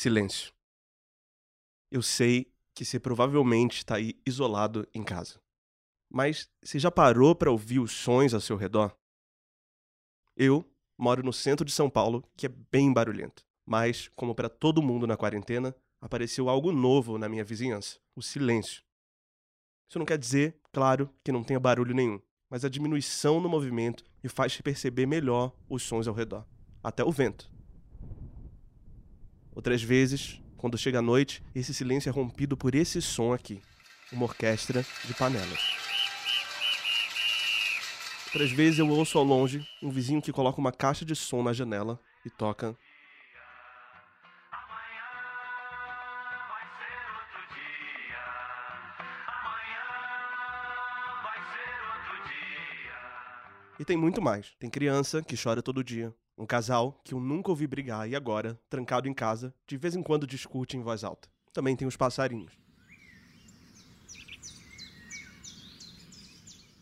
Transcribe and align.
Silêncio. 0.00 0.50
Eu 1.90 2.00
sei 2.00 2.50
que 2.74 2.86
você 2.86 2.98
provavelmente 2.98 3.76
está 3.76 3.96
aí 3.96 4.18
isolado 4.24 4.88
em 4.94 5.04
casa. 5.04 5.38
Mas 6.10 6.50
você 6.64 6.78
já 6.78 6.90
parou 6.90 7.34
para 7.34 7.50
ouvir 7.50 7.80
os 7.80 7.92
sons 7.92 8.32
ao 8.32 8.40
seu 8.40 8.56
redor? 8.56 8.96
Eu 10.34 10.64
moro 10.96 11.22
no 11.22 11.34
centro 11.34 11.66
de 11.66 11.72
São 11.72 11.90
Paulo, 11.90 12.26
que 12.34 12.46
é 12.46 12.48
bem 12.48 12.90
barulhento. 12.90 13.44
Mas, 13.66 14.08
como 14.16 14.34
para 14.34 14.48
todo 14.48 14.80
mundo 14.80 15.06
na 15.06 15.18
quarentena, 15.18 15.76
apareceu 16.00 16.48
algo 16.48 16.72
novo 16.72 17.18
na 17.18 17.28
minha 17.28 17.44
vizinhança: 17.44 18.00
o 18.16 18.22
silêncio. 18.22 18.82
Isso 19.86 19.98
não 19.98 20.06
quer 20.06 20.16
dizer, 20.16 20.58
claro, 20.72 21.14
que 21.22 21.30
não 21.30 21.44
tenha 21.44 21.60
barulho 21.60 21.94
nenhum, 21.94 22.18
mas 22.48 22.64
a 22.64 22.70
diminuição 22.70 23.38
no 23.38 23.50
movimento 23.50 24.02
me 24.22 24.30
faz 24.30 24.58
perceber 24.62 25.04
melhor 25.04 25.54
os 25.68 25.82
sons 25.82 26.08
ao 26.08 26.14
redor, 26.14 26.46
até 26.82 27.04
o 27.04 27.12
vento. 27.12 27.59
Outras 29.54 29.82
vezes, 29.82 30.40
quando 30.56 30.78
chega 30.78 30.98
a 30.98 31.02
noite, 31.02 31.42
esse 31.54 31.74
silêncio 31.74 32.08
é 32.08 32.12
rompido 32.12 32.56
por 32.56 32.74
esse 32.74 33.00
som 33.02 33.32
aqui 33.32 33.60
uma 34.12 34.24
orquestra 34.24 34.84
de 35.04 35.14
panelas. 35.14 35.60
Outras 38.26 38.50
vezes 38.52 38.78
eu 38.78 38.88
ouço 38.88 39.18
ao 39.18 39.24
longe 39.24 39.66
um 39.82 39.90
vizinho 39.90 40.22
que 40.22 40.32
coloca 40.32 40.60
uma 40.60 40.72
caixa 40.72 41.04
de 41.04 41.16
som 41.16 41.42
na 41.42 41.52
janela 41.52 41.98
e 42.24 42.30
toca 42.30 42.76
E 53.78 53.84
tem 53.84 53.96
muito 53.96 54.20
mais. 54.20 54.54
Tem 54.60 54.68
criança 54.68 55.22
que 55.22 55.42
chora 55.42 55.62
todo 55.62 55.82
dia. 55.82 56.14
Um 56.40 56.46
casal 56.46 56.98
que 57.04 57.12
eu 57.12 57.20
nunca 57.20 57.50
ouvi 57.50 57.66
brigar 57.66 58.08
e 58.08 58.16
agora, 58.16 58.58
trancado 58.70 59.06
em 59.06 59.12
casa, 59.12 59.52
de 59.68 59.76
vez 59.76 59.94
em 59.94 60.02
quando 60.02 60.26
discute 60.26 60.74
em 60.74 60.80
voz 60.80 61.04
alta. 61.04 61.28
Também 61.52 61.76
tem 61.76 61.86
os 61.86 61.98
passarinhos. 61.98 62.58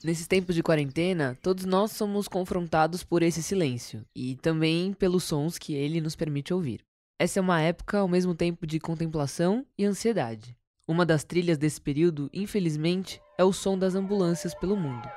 Nesses 0.04 0.28
tempos 0.28 0.54
de 0.54 0.62
quarentena, 0.62 1.36
todos 1.42 1.64
nós 1.64 1.90
somos 1.90 2.28
confrontados 2.28 3.02
por 3.02 3.20
esse 3.20 3.42
silêncio 3.42 4.06
e 4.14 4.36
também 4.36 4.92
pelos 4.92 5.24
sons 5.24 5.58
que 5.58 5.74
ele 5.74 6.00
nos 6.00 6.14
permite 6.14 6.54
ouvir. 6.54 6.84
Essa 7.18 7.40
é 7.40 7.42
uma 7.42 7.60
época 7.60 7.98
ao 7.98 8.06
mesmo 8.06 8.36
tempo 8.36 8.64
de 8.64 8.78
contemplação 8.78 9.66
e 9.76 9.84
ansiedade. 9.84 10.56
Uma 10.86 11.04
das 11.04 11.24
trilhas 11.24 11.58
desse 11.58 11.80
período, 11.80 12.30
infelizmente, 12.32 13.20
é 13.36 13.42
o 13.42 13.52
som 13.52 13.76
das 13.76 13.96
ambulâncias 13.96 14.54
pelo 14.54 14.76
mundo. 14.76 15.08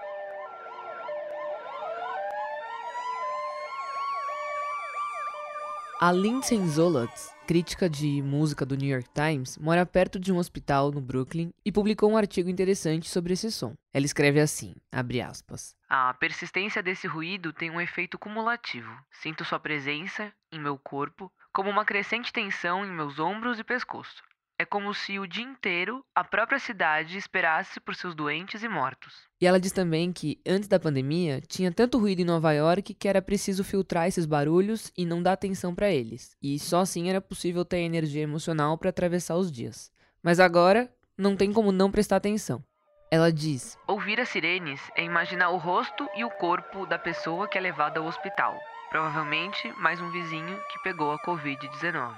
A 6.03 6.11
Lindsay 6.11 6.57
Zolotz, 6.66 7.31
crítica 7.45 7.88
de 7.88 8.23
música 8.23 8.66
do 8.66 8.75
New 8.75 8.89
York 8.89 9.07
Times, 9.13 9.55
mora 9.59 9.85
perto 9.85 10.19
de 10.19 10.33
um 10.33 10.39
hospital 10.39 10.91
no 10.91 10.99
Brooklyn 10.99 11.53
e 11.63 11.71
publicou 11.71 12.09
um 12.09 12.17
artigo 12.17 12.49
interessante 12.49 13.08
sobre 13.08 13.33
esse 13.33 13.52
som. 13.52 13.75
Ela 13.93 14.08
escreve 14.08 14.39
assim, 14.39 14.73
aspas, 14.91 15.75
A 15.88 16.11
persistência 16.16 16.81
desse 16.81 17.05
ruído 17.05 17.53
tem 17.53 17.69
um 17.69 17.80
efeito 17.80 18.17
cumulativo. 18.17 18.91
Sinto 19.11 19.45
sua 19.45 19.59
presença 19.59 20.33
em 20.52 20.59
meu 20.59 20.75
corpo 20.75 21.31
como 21.53 21.69
uma 21.69 21.85
crescente 21.85 22.33
tensão 22.33 22.83
em 22.83 22.91
meus 22.91 23.19
ombros 23.19 23.59
e 23.59 23.63
pescoço. 23.63 24.23
É 24.62 24.66
como 24.66 24.94
se 24.94 25.17
o 25.17 25.26
dia 25.26 25.44
inteiro 25.44 26.05
a 26.14 26.23
própria 26.23 26.60
cidade 26.60 27.17
esperasse 27.17 27.80
por 27.80 27.95
seus 27.95 28.14
doentes 28.14 28.61
e 28.61 28.70
mortos. 28.70 29.27
E 29.42 29.48
ela 29.48 29.60
diz 29.60 29.72
também 29.72 30.14
que, 30.14 30.39
antes 30.45 30.67
da 30.67 30.80
pandemia, 30.80 31.42
tinha 31.42 31.72
tanto 31.72 31.98
ruído 31.98 32.20
em 32.20 32.26
Nova 32.26 32.54
York 32.54 32.94
que 32.94 33.08
era 33.08 33.23
preciso 33.23 33.64
filtrar 33.64 34.08
esses 34.08 34.27
barulhos 34.27 34.94
e 34.95 35.04
não 35.04 35.23
dar 35.23 35.32
atenção 35.32 35.73
para 35.73 35.89
eles. 35.89 36.38
E 36.39 36.60
só 36.60 36.82
assim 36.82 37.10
era 37.10 37.20
possível 37.20 37.66
ter 37.66 37.80
energia 37.80 38.21
emocional 38.21 38.77
para 38.77 38.92
atravessar 38.92 39.36
os 39.36 39.52
dias. 39.52 39.92
Mas 40.21 40.39
agora, 40.39 40.94
não 41.17 41.36
tem 41.36 41.52
como 41.52 41.71
não 41.71 41.89
prestar 41.89 42.17
atenção. 42.17 42.64
Ela 43.10 43.33
diz: 43.33 43.76
Ouvir 43.88 44.21
as 44.21 44.30
sirenes 44.30 44.80
é 44.95 45.04
imaginar 45.04 45.50
o 45.50 45.58
rosto 45.58 46.08
e 46.16 46.23
o 46.23 46.30
corpo 46.30 46.86
da 46.86 47.00
pessoa 47.00 47.48
que 47.48 47.58
é 47.58 47.61
levada 47.61 48.00
ao 48.00 48.05
hospital. 48.05 48.60
Provavelmente 48.92 49.73
mais 49.80 50.00
um 50.00 50.11
vizinho 50.11 50.55
que 50.70 50.83
pegou 50.83 51.11
a 51.11 51.20
Covid-19. 51.23 52.14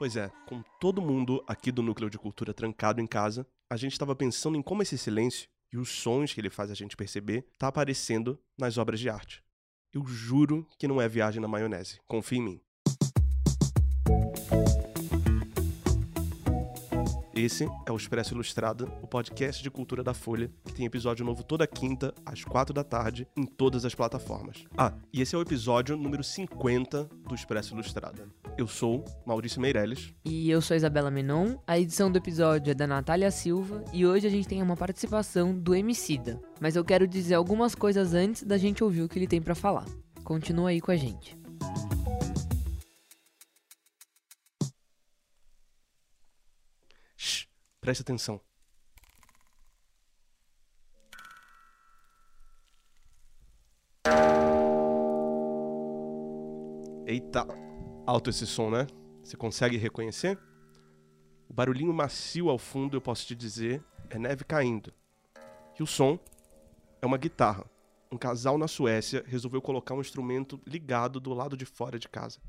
Pois 0.00 0.16
é, 0.16 0.32
com 0.46 0.62
todo 0.80 1.02
mundo 1.02 1.44
aqui 1.46 1.70
do 1.70 1.82
Núcleo 1.82 2.08
de 2.08 2.16
Cultura 2.16 2.54
trancado 2.54 3.02
em 3.02 3.06
casa, 3.06 3.46
a 3.68 3.76
gente 3.76 3.92
estava 3.92 4.16
pensando 4.16 4.56
em 4.56 4.62
como 4.62 4.80
esse 4.80 4.96
silêncio 4.96 5.46
e 5.70 5.76
os 5.76 5.90
sons 5.90 6.32
que 6.32 6.40
ele 6.40 6.48
faz 6.48 6.70
a 6.70 6.74
gente 6.74 6.96
perceber 6.96 7.44
tá 7.58 7.68
aparecendo 7.68 8.40
nas 8.58 8.78
obras 8.78 8.98
de 8.98 9.10
arte. 9.10 9.44
Eu 9.92 10.06
juro 10.06 10.66
que 10.78 10.88
não 10.88 11.02
é 11.02 11.06
viagem 11.06 11.38
na 11.38 11.46
maionese. 11.46 12.00
Confie 12.08 12.38
em 12.38 12.42
mim. 12.42 12.60
Esse 17.34 17.68
é 17.86 17.92
o 17.92 17.96
Expresso 17.96 18.32
Ilustrada, 18.32 18.86
o 19.02 19.06
podcast 19.06 19.62
de 19.62 19.70
cultura 19.70 20.02
da 20.02 20.14
Folha, 20.14 20.50
que 20.64 20.72
tem 20.72 20.86
episódio 20.86 21.26
novo 21.26 21.44
toda 21.44 21.66
quinta, 21.66 22.14
às 22.24 22.42
quatro 22.42 22.72
da 22.72 22.82
tarde, 22.82 23.28
em 23.36 23.44
todas 23.44 23.84
as 23.84 23.94
plataformas. 23.94 24.64
Ah, 24.78 24.94
e 25.12 25.20
esse 25.20 25.34
é 25.34 25.38
o 25.38 25.42
episódio 25.42 25.94
número 25.94 26.24
50 26.24 27.04
do 27.04 27.34
Expresso 27.34 27.74
Ilustrada. 27.74 28.26
Eu 28.56 28.66
sou 28.66 29.04
Maurício 29.24 29.60
Meirelles. 29.60 30.12
E 30.24 30.50
eu 30.50 30.60
sou 30.60 30.76
Isabela 30.76 31.10
Menon. 31.10 31.56
A 31.66 31.78
edição 31.78 32.10
do 32.10 32.18
episódio 32.18 32.70
é 32.70 32.74
da 32.74 32.86
Natália 32.86 33.30
Silva 33.30 33.82
e 33.92 34.06
hoje 34.06 34.26
a 34.26 34.30
gente 34.30 34.46
tem 34.46 34.62
uma 34.62 34.76
participação 34.76 35.54
do 35.58 35.74
Emicida. 35.74 36.40
Mas 36.60 36.76
eu 36.76 36.84
quero 36.84 37.06
dizer 37.06 37.34
algumas 37.34 37.74
coisas 37.74 38.12
antes 38.12 38.42
da 38.42 38.58
gente 38.58 38.84
ouvir 38.84 39.02
o 39.02 39.08
que 39.08 39.18
ele 39.18 39.26
tem 39.26 39.40
para 39.40 39.54
falar. 39.54 39.86
Continua 40.24 40.70
aí 40.70 40.80
com 40.80 40.90
a 40.90 40.96
gente. 40.96 41.38
Shh, 47.16 47.46
preste 47.80 48.02
atenção. 48.02 48.40
Eita, 57.06 57.44
alto 58.06 58.30
esse 58.30 58.46
som, 58.46 58.70
né? 58.70 58.86
Você 59.22 59.36
consegue 59.36 59.76
reconhecer? 59.76 60.38
O 61.48 61.52
barulhinho 61.52 61.92
macio 61.92 62.48
ao 62.48 62.58
fundo, 62.58 62.96
eu 62.96 63.00
posso 63.00 63.26
te 63.26 63.34
dizer, 63.34 63.82
é 64.08 64.18
neve 64.18 64.44
caindo. 64.44 64.92
E 65.78 65.82
o 65.82 65.86
som 65.86 66.18
é 67.00 67.06
uma 67.06 67.18
guitarra. 67.18 67.64
Um 68.12 68.18
casal 68.18 68.58
na 68.58 68.66
Suécia 68.66 69.24
resolveu 69.26 69.62
colocar 69.62 69.94
um 69.94 70.00
instrumento 70.00 70.60
ligado 70.66 71.20
do 71.20 71.32
lado 71.32 71.56
de 71.56 71.64
fora 71.64 71.98
de 71.98 72.08
casa. 72.08 72.40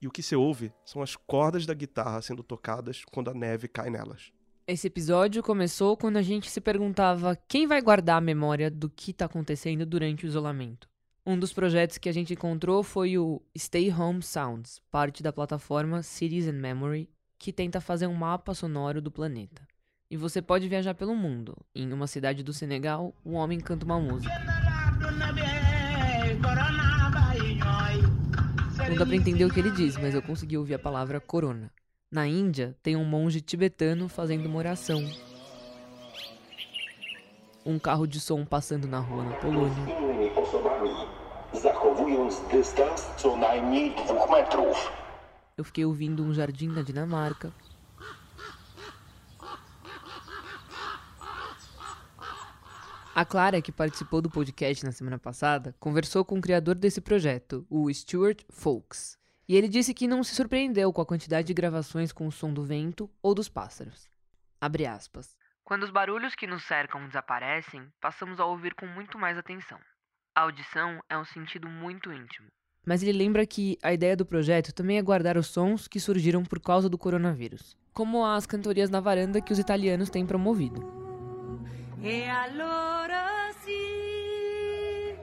E 0.00 0.06
o 0.06 0.10
que 0.10 0.22
você 0.22 0.36
ouve 0.36 0.72
são 0.84 1.02
as 1.02 1.16
cordas 1.16 1.66
da 1.66 1.74
guitarra 1.74 2.22
sendo 2.22 2.42
tocadas 2.42 3.04
quando 3.10 3.30
a 3.30 3.34
neve 3.34 3.68
cai 3.68 3.90
nelas. 3.90 4.32
Esse 4.66 4.86
episódio 4.86 5.42
começou 5.42 5.96
quando 5.96 6.18
a 6.18 6.22
gente 6.22 6.50
se 6.50 6.60
perguntava 6.60 7.34
quem 7.48 7.66
vai 7.66 7.80
guardar 7.80 8.18
a 8.18 8.20
memória 8.20 8.70
do 8.70 8.90
que 8.90 9.12
está 9.12 9.24
acontecendo 9.24 9.86
durante 9.86 10.26
o 10.26 10.28
isolamento. 10.28 10.88
Um 11.30 11.38
dos 11.38 11.52
projetos 11.52 11.98
que 11.98 12.08
a 12.08 12.12
gente 12.12 12.32
encontrou 12.32 12.82
foi 12.82 13.18
o 13.18 13.42
Stay 13.54 13.92
Home 13.92 14.22
Sounds, 14.22 14.80
parte 14.90 15.22
da 15.22 15.30
plataforma 15.30 16.02
Cities 16.02 16.48
and 16.48 16.54
Memory, 16.54 17.06
que 17.38 17.52
tenta 17.52 17.82
fazer 17.82 18.06
um 18.06 18.14
mapa 18.14 18.54
sonoro 18.54 19.02
do 19.02 19.10
planeta. 19.10 19.60
E 20.10 20.16
você 20.16 20.40
pode 20.40 20.66
viajar 20.66 20.94
pelo 20.94 21.14
mundo. 21.14 21.54
Em 21.74 21.92
uma 21.92 22.06
cidade 22.06 22.42
do 22.42 22.54
Senegal, 22.54 23.14
um 23.26 23.34
homem 23.34 23.60
canta 23.60 23.84
uma 23.84 24.00
música. 24.00 24.32
Não 28.88 28.96
dá 28.96 29.04
pra 29.04 29.14
entender 29.14 29.44
o 29.44 29.52
que 29.52 29.60
ele 29.60 29.72
diz, 29.72 29.98
mas 29.98 30.14
eu 30.14 30.22
consegui 30.22 30.56
ouvir 30.56 30.76
a 30.76 30.78
palavra 30.78 31.20
corona. 31.20 31.70
Na 32.10 32.26
Índia, 32.26 32.74
tem 32.82 32.96
um 32.96 33.04
monge 33.04 33.42
tibetano 33.42 34.08
fazendo 34.08 34.46
uma 34.46 34.56
oração. 34.56 35.06
Um 37.66 37.78
carro 37.78 38.06
de 38.06 38.18
som 38.18 38.46
passando 38.46 38.88
na 38.88 38.98
rua 38.98 39.24
na 39.24 39.34
Polônia 39.36 40.08
zachowując 41.98 42.40
dystans 42.50 43.06
co 43.16 43.36
najmniej 43.36 43.94
dwóch 43.94 44.30
metrów. 44.30 44.92
Eu 45.56 45.64
fiquei 45.64 45.84
ouvindo 45.84 46.22
um 46.22 46.34
jardim 46.34 46.68
na 46.68 46.82
Dinamarca. 46.82 47.52
A 53.14 53.24
Clara, 53.24 53.60
que 53.60 53.72
participou 53.72 54.22
do 54.22 54.30
podcast 54.30 54.84
na 54.86 54.92
semana 54.92 55.18
passada, 55.18 55.74
conversou 55.80 56.24
com 56.24 56.38
o 56.38 56.40
criador 56.40 56.76
desse 56.76 57.00
projeto, 57.00 57.66
o 57.68 57.92
Stuart 57.92 58.44
Folks. 58.52 59.18
E 59.48 59.56
ele 59.56 59.68
disse 59.68 59.92
que 59.92 60.06
não 60.06 60.22
se 60.22 60.36
surpreendeu 60.36 60.92
com 60.92 61.02
a 61.02 61.06
quantidade 61.06 61.48
de 61.48 61.54
gravações 61.54 62.12
com 62.12 62.28
o 62.28 62.32
som 62.32 62.52
do 62.54 62.62
vento 62.62 63.10
ou 63.20 63.34
dos 63.34 63.48
pássaros. 63.48 64.08
Abre 64.60 64.86
aspas. 64.86 65.36
Quando 65.64 65.82
os 65.82 65.90
barulhos 65.90 66.36
que 66.36 66.46
nos 66.46 66.62
cercam 66.64 67.04
desaparecem, 67.08 67.82
passamos 68.00 68.38
a 68.38 68.44
ouvir 68.44 68.74
com 68.74 68.86
muito 68.86 69.18
mais 69.18 69.36
atenção. 69.36 69.80
A 70.38 70.42
audição 70.42 71.02
é 71.08 71.18
um 71.18 71.24
sentido 71.24 71.68
muito 71.68 72.12
íntimo. 72.12 72.46
Mas 72.86 73.02
ele 73.02 73.12
lembra 73.12 73.44
que 73.44 73.76
a 73.82 73.92
ideia 73.92 74.16
do 74.16 74.24
projeto 74.24 74.72
também 74.72 74.96
é 74.96 75.02
guardar 75.02 75.36
os 75.36 75.48
sons 75.48 75.88
que 75.88 75.98
surgiram 75.98 76.44
por 76.44 76.60
causa 76.60 76.88
do 76.88 76.96
coronavírus, 76.96 77.76
como 77.92 78.24
as 78.24 78.46
cantorias 78.46 78.88
na 78.88 79.00
varanda 79.00 79.40
que 79.40 79.52
os 79.52 79.58
italianos 79.58 80.10
têm 80.10 80.24
promovido. 80.24 80.80
E 82.00 82.22
allora 82.28 83.52
sì, 83.64 85.16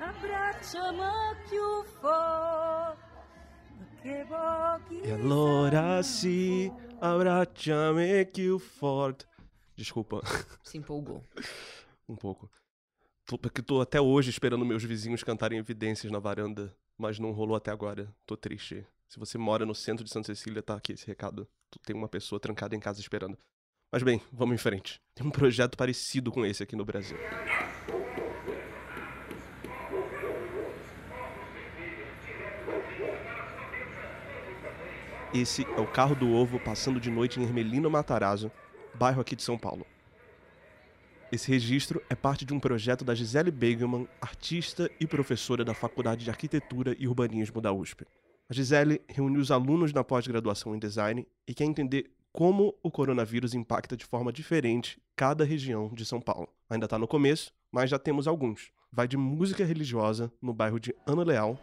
abbracciami 0.00 1.36
più 1.50 1.84
forte. 2.00 3.04
E 5.04 5.12
allora 5.12 6.02
sì, 6.02 6.72
abbracciami 6.98 8.24
più 8.32 8.58
forte. 8.58 9.26
Desculpa, 9.76 10.22
Se 10.62 10.78
empolgou. 10.78 11.22
um 12.08 12.16
pouco. 12.16 12.48
Tô, 13.26 13.36
tô 13.36 13.80
até 13.80 14.00
hoje 14.00 14.30
esperando 14.30 14.64
meus 14.64 14.84
vizinhos 14.84 15.24
cantarem 15.24 15.58
evidências 15.58 16.12
na 16.12 16.20
varanda, 16.20 16.72
mas 16.96 17.18
não 17.18 17.32
rolou 17.32 17.56
até 17.56 17.72
agora. 17.72 18.08
Tô 18.24 18.36
triste. 18.36 18.86
Se 19.08 19.18
você 19.18 19.36
mora 19.36 19.66
no 19.66 19.74
centro 19.74 20.04
de 20.04 20.12
Santa 20.12 20.26
Cecília, 20.26 20.62
tá 20.62 20.76
aqui 20.76 20.92
esse 20.92 21.04
recado. 21.04 21.48
Tem 21.84 21.96
uma 21.96 22.08
pessoa 22.08 22.38
trancada 22.38 22.76
em 22.76 22.78
casa 22.78 23.00
esperando. 23.00 23.36
Mas 23.90 24.04
bem, 24.04 24.22
vamos 24.32 24.54
em 24.54 24.58
frente. 24.58 25.00
Tem 25.12 25.26
um 25.26 25.30
projeto 25.32 25.76
parecido 25.76 26.30
com 26.30 26.46
esse 26.46 26.62
aqui 26.62 26.76
no 26.76 26.84
Brasil. 26.84 27.18
Esse 35.34 35.64
é 35.64 35.80
o 35.80 35.86
carro 35.88 36.14
do 36.14 36.30
ovo 36.30 36.60
passando 36.60 37.00
de 37.00 37.10
noite 37.10 37.40
em 37.40 37.42
Hermelino 37.42 37.90
Matarazzo, 37.90 38.52
bairro 38.94 39.20
aqui 39.20 39.34
de 39.34 39.42
São 39.42 39.58
Paulo. 39.58 39.84
Esse 41.36 41.50
registro 41.50 42.02
é 42.08 42.14
parte 42.14 42.46
de 42.46 42.54
um 42.54 42.58
projeto 42.58 43.04
da 43.04 43.14
Gisele 43.14 43.50
Begelman, 43.50 44.08
artista 44.22 44.90
e 44.98 45.06
professora 45.06 45.62
da 45.66 45.74
Faculdade 45.74 46.24
de 46.24 46.30
Arquitetura 46.30 46.96
e 46.98 47.06
Urbanismo 47.06 47.60
da 47.60 47.70
USP. 47.70 48.06
A 48.48 48.54
Gisele 48.54 49.02
reuniu 49.06 49.42
os 49.42 49.50
alunos 49.50 49.92
na 49.92 50.02
pós-graduação 50.02 50.74
em 50.74 50.78
design 50.78 51.28
e 51.46 51.52
quer 51.52 51.64
entender 51.64 52.10
como 52.32 52.74
o 52.82 52.90
coronavírus 52.90 53.52
impacta 53.52 53.98
de 53.98 54.06
forma 54.06 54.32
diferente 54.32 54.98
cada 55.14 55.44
região 55.44 55.90
de 55.92 56.06
São 56.06 56.22
Paulo. 56.22 56.48
Ainda 56.70 56.86
está 56.86 56.98
no 56.98 57.06
começo, 57.06 57.52
mas 57.70 57.90
já 57.90 57.98
temos 57.98 58.26
alguns. 58.26 58.70
Vai 58.90 59.06
de 59.06 59.18
música 59.18 59.62
religiosa 59.62 60.32
no 60.40 60.54
bairro 60.54 60.80
de 60.80 60.94
Ana 61.06 61.22
Leal, 61.22 61.60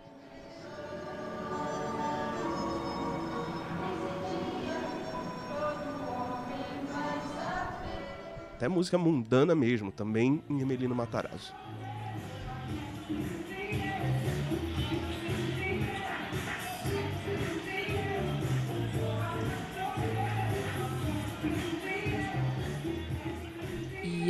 até 8.63 8.69
música 8.69 8.98
mundana 8.98 9.54
mesmo, 9.54 9.92
também 9.92 10.42
em 10.50 10.62
Emelino 10.62 10.95
Matarazzo. 10.95 11.54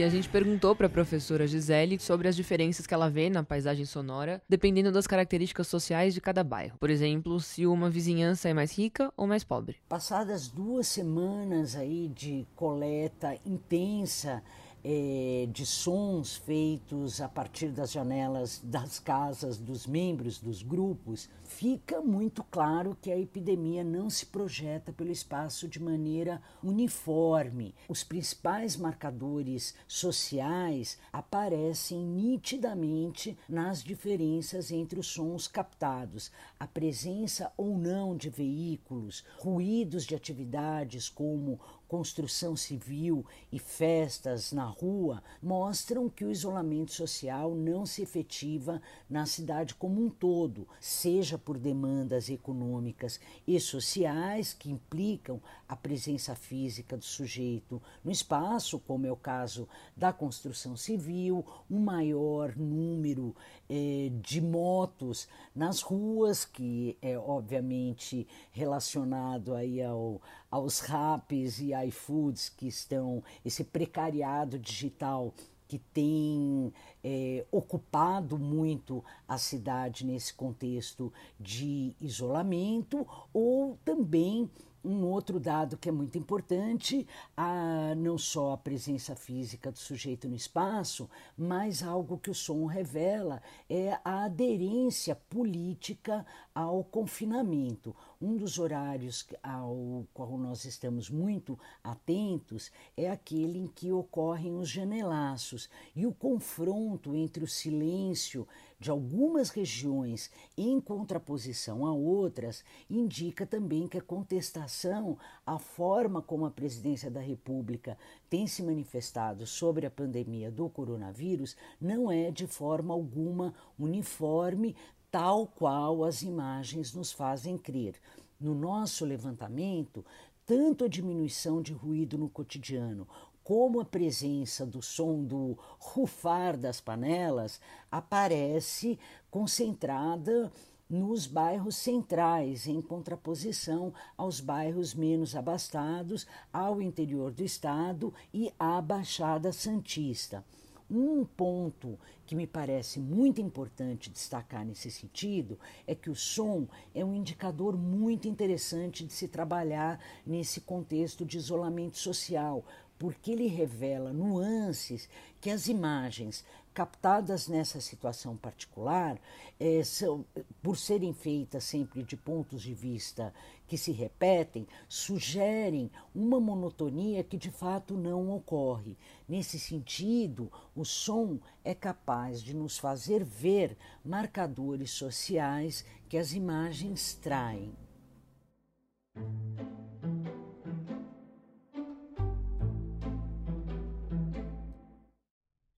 E 0.04 0.06
a 0.06 0.10
gente 0.10 0.28
perguntou 0.28 0.76
para 0.76 0.88
a 0.88 0.90
professora 0.90 1.48
Gisele 1.48 1.98
sobre 1.98 2.28
as 2.28 2.36
diferenças 2.36 2.86
que 2.86 2.94
ela 2.94 3.10
vê 3.10 3.30
na 3.30 3.42
paisagem 3.42 3.86
sonora, 3.86 4.42
dependendo 4.50 4.92
das 4.92 5.08
características 5.08 5.66
sociais 5.68 6.14
de 6.14 6.20
cada 6.20 6.44
bairro. 6.44 6.78
Por 6.78 6.90
exemplo, 6.90 7.40
se 7.40 7.66
uma 7.66 7.90
vizinhança 7.90 8.50
é 8.50 8.54
mais 8.54 8.78
rica 8.78 9.14
ou 9.16 9.26
mais 9.26 9.46
pobre. 9.46 9.78
Passadas 9.88 10.50
duas 10.50 10.90
semanas 10.90 11.78
aí 11.78 12.10
de 12.10 12.46
coleta 12.54 13.34
intensa 13.46 14.44
eh, 14.84 15.48
de 15.52 15.66
sons 15.66 16.36
feitos 16.36 17.22
a 17.22 17.30
partir 17.30 17.70
das 17.70 17.92
janelas 17.92 18.62
das 18.64 19.00
casas 19.00 19.58
dos 19.58 19.88
membros 19.88 20.40
dos 20.40 20.62
grupos, 20.62 21.30
fica 21.44 22.02
muito 22.02 22.44
claro 22.44 22.98
que 23.02 23.12
a 23.12 23.18
epidemia 23.18 23.84
não 23.84 24.10
se 24.10 24.26
projeta 24.26 24.92
pelo 24.92 25.12
espaço 25.12 25.68
de 25.68 25.82
maneira 25.82 26.42
uniforme. 26.62 27.74
Os 27.88 28.04
principais 28.04 28.76
marcadores 28.76 29.74
sociais 29.88 30.98
aparecem 31.12 32.00
nitidamente 32.00 33.38
nas 33.48 33.84
diferenças 33.84 34.72
entre 34.72 35.00
os 35.00 35.08
sons 35.08 35.48
captados, 35.48 36.32
a 36.60 36.68
presença 36.68 37.52
ou 37.56 37.78
não 37.78 38.18
de 38.18 38.30
veículos, 38.30 39.24
ruídos 39.40 40.06
de 40.06 40.16
atividades 40.16 41.10
como 41.10 41.60
construção 41.94 42.56
civil 42.56 43.24
e 43.52 43.60
festas 43.60 44.52
na 44.52 44.66
rua 44.66 45.22
mostram 45.40 46.10
que 46.10 46.26
o 46.26 46.32
isolamento 46.32 46.92
social 46.92 47.54
não 47.54 47.86
se 47.86 48.02
efetiva 48.02 48.82
na 49.08 49.28
cidade 49.28 49.76
como 49.76 50.04
um 50.04 50.10
todo, 50.10 50.68
seja 50.80 51.38
por 51.38 51.56
demandas 51.56 52.32
econômicas 52.32 53.20
e 53.46 53.60
sociais 53.60 54.56
que 54.56 54.72
implicam 54.72 55.40
a 55.70 55.76
presença 55.76 56.34
física 56.34 56.98
do 56.98 57.06
sujeito 57.06 57.80
no 58.04 58.10
espaço, 58.10 58.80
como 58.80 59.06
é 59.06 59.12
o 59.12 59.16
caso 59.16 59.70
da 59.96 60.12
construção 60.12 60.76
civil, 60.76 61.46
um 61.70 61.80
maior 61.80 62.56
número 62.58 63.36
eh, 63.70 64.12
de 64.20 64.42
motos 64.42 65.28
nas 65.54 65.82
ruas, 65.82 66.44
que 66.44 66.98
é 67.04 67.20
obviamente 67.20 68.28
relacionado 68.52 69.54
aí 69.54 69.80
ao, 69.80 70.20
aos 70.50 70.80
raps 70.80 71.60
e 71.60 71.74
iFoods 71.88 72.50
que 72.50 72.68
estão, 72.68 73.24
esse 73.44 73.64
precariado 73.64 74.58
digital 74.60 75.34
que 75.68 75.80
tem 75.80 76.72
é, 77.04 77.46
ocupado 77.52 78.38
muito 78.38 79.04
a 79.28 79.38
cidade 79.38 80.06
nesse 80.06 80.34
contexto 80.34 81.12
de 81.40 81.96
isolamento, 82.00 83.08
ou 83.34 83.78
também 83.84 84.50
um 84.84 85.06
outro 85.06 85.40
dado 85.40 85.78
que 85.78 85.88
é 85.88 85.92
muito 85.92 86.18
importante, 86.18 87.08
a, 87.38 87.96
não 87.96 88.18
só 88.18 88.54
a 88.54 88.58
presença 88.58 89.16
física 89.16 89.72
do 89.72 89.80
sujeito 89.80 90.28
no 90.28 90.36
espaço, 90.36 91.10
mas 91.38 91.82
algo 91.82 92.18
que 92.18 92.30
o 92.30 92.36
som 92.36 92.66
revela 92.66 93.42
é 93.70 93.98
a 94.04 94.26
aderência 94.26 95.16
política 95.16 96.26
ao 96.54 96.84
confinamento. 96.84 97.96
Um 98.22 98.38
dos 98.38 98.60
horários 98.60 99.28
ao 99.42 100.06
qual 100.14 100.38
nós 100.38 100.66
estamos 100.66 101.10
muito 101.10 101.58
atentos 101.84 102.72
é 102.96 103.10
aquele 103.10 103.60
em 103.60 103.68
que 103.68 103.92
ocorrem 103.92 104.56
os 104.56 104.70
janelaços 104.70 105.70
e 105.96 106.06
o 106.06 106.14
confronto 106.14 107.16
entre 107.16 107.44
o 107.44 107.48
silêncio 107.48 108.48
de 108.84 108.92
algumas 108.92 109.50
regiões 109.50 110.30
em 110.58 110.78
contraposição 110.78 111.86
a 111.86 111.94
outras 111.94 112.66
indica 112.90 113.46
também 113.46 113.88
que 113.88 113.98
a 113.98 114.02
contestação 114.02 115.18
à 115.46 115.58
forma 115.58 116.22
como 116.22 116.46
a 116.46 116.52
presidência 116.52 117.10
da 117.10 117.22
República 117.22 117.98
tem 118.30 118.46
se 118.46 118.62
manifestado 118.62 119.48
sobre 119.48 119.86
a 119.86 119.90
pandemia 119.90 120.52
do 120.52 120.68
coronavírus 120.68 121.56
não 121.80 122.12
é 122.12 122.30
de 122.30 122.46
forma 122.46 122.94
alguma 122.94 123.54
uniforme, 123.80 124.76
tal 125.10 125.48
qual 125.48 126.04
as 126.04 126.22
imagens 126.22 126.94
nos 126.94 127.14
fazem 127.14 127.58
crer. 127.58 127.96
No 128.38 128.54
nosso 128.54 129.06
levantamento, 129.06 130.06
tanto 130.46 130.84
a 130.84 130.90
diminuição 130.90 131.62
de 131.62 131.72
ruído 131.72 132.18
no 132.18 132.28
cotidiano 132.28 133.08
como 133.44 133.80
a 133.80 133.86
presença 133.86 134.66
do 134.66 134.82
som 134.82 135.24
do 135.24 135.58
rufar 135.80 136.58
das 136.58 136.80
panelas 136.80 137.60
aparece 137.92 138.98
concentrada 139.30 140.52
nos 140.90 141.26
bairros 141.26 141.76
centrais, 141.76 142.68
em 142.68 142.82
contraposição 142.82 143.94
aos 144.16 144.40
bairros 144.40 144.94
menos 144.94 145.36
abastados, 145.36 146.28
ao 146.52 146.82
interior 146.82 147.32
do 147.32 147.44
estado 147.44 148.14
e 148.34 148.54
à 148.60 148.80
Baixada 148.80 149.52
Santista. 149.52 150.46
Um 150.92 151.26
ponto 151.26 151.98
que 152.26 152.36
me 152.36 152.46
parece 152.46 153.00
muito 153.00 153.42
importante 153.42 154.12
destacar 154.12 154.64
nesse 154.64 154.92
sentido 154.92 155.58
é 155.88 155.96
que 155.96 156.10
o 156.10 156.16
som 156.16 156.68
é 156.94 157.04
um 157.04 157.16
indicador 157.16 157.76
muito 157.76 158.28
interessante 158.28 159.04
de 159.04 159.12
se 159.12 159.28
trabalhar 159.28 160.00
nesse 160.24 160.62
contexto 160.62 161.26
de 161.26 161.38
isolamento 161.38 161.98
social, 161.98 162.64
porque 162.98 163.32
ele 163.32 163.48
revela 163.48 164.14
nuances 164.14 165.10
que 165.42 165.50
as 165.50 165.68
imagens 165.68 166.46
captadas 166.74 167.48
nessa 167.48 167.80
situação 167.80 168.36
particular, 168.36 169.20
é, 169.60 169.84
são, 169.84 170.26
por 170.62 170.76
serem 170.76 171.14
feitas 171.14 171.64
sempre 171.64 172.04
de 172.04 172.18
pontos 172.18 172.62
de 172.64 172.74
vista 172.74 173.34
que 173.68 173.78
se 173.78 173.92
repetem, 173.92 174.68
sugerem 174.90 175.92
uma 176.14 176.40
monotonia 176.40 177.24
que 177.24 177.38
de 177.38 177.52
fato 177.52 177.96
não 177.96 178.36
ocorre. 178.36 178.98
Nesse 179.28 179.60
sentido, 179.60 180.52
o 180.76 180.84
som 180.84 181.40
é 181.64 181.76
capaz 181.76 182.42
de 182.42 182.56
nos 182.56 182.78
fazer 182.78 183.24
ver 183.24 183.78
marcadores 184.04 184.92
sociais 184.92 185.86
que 186.10 186.18
as 186.18 186.34
imagens 186.34 187.14
traem. 187.16 187.74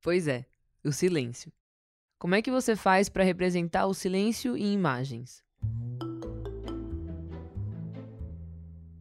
Pois 0.06 0.28
é, 0.28 0.46
o 0.84 0.92
silêncio. 0.92 1.52
Como 2.20 2.36
é 2.36 2.42
que 2.44 2.52
você 2.52 2.76
faz 2.76 3.10
para 3.10 3.24
representar 3.24 3.88
o 3.88 3.94
silêncio 3.96 4.56
em 4.56 4.72
imagens? 4.72 5.44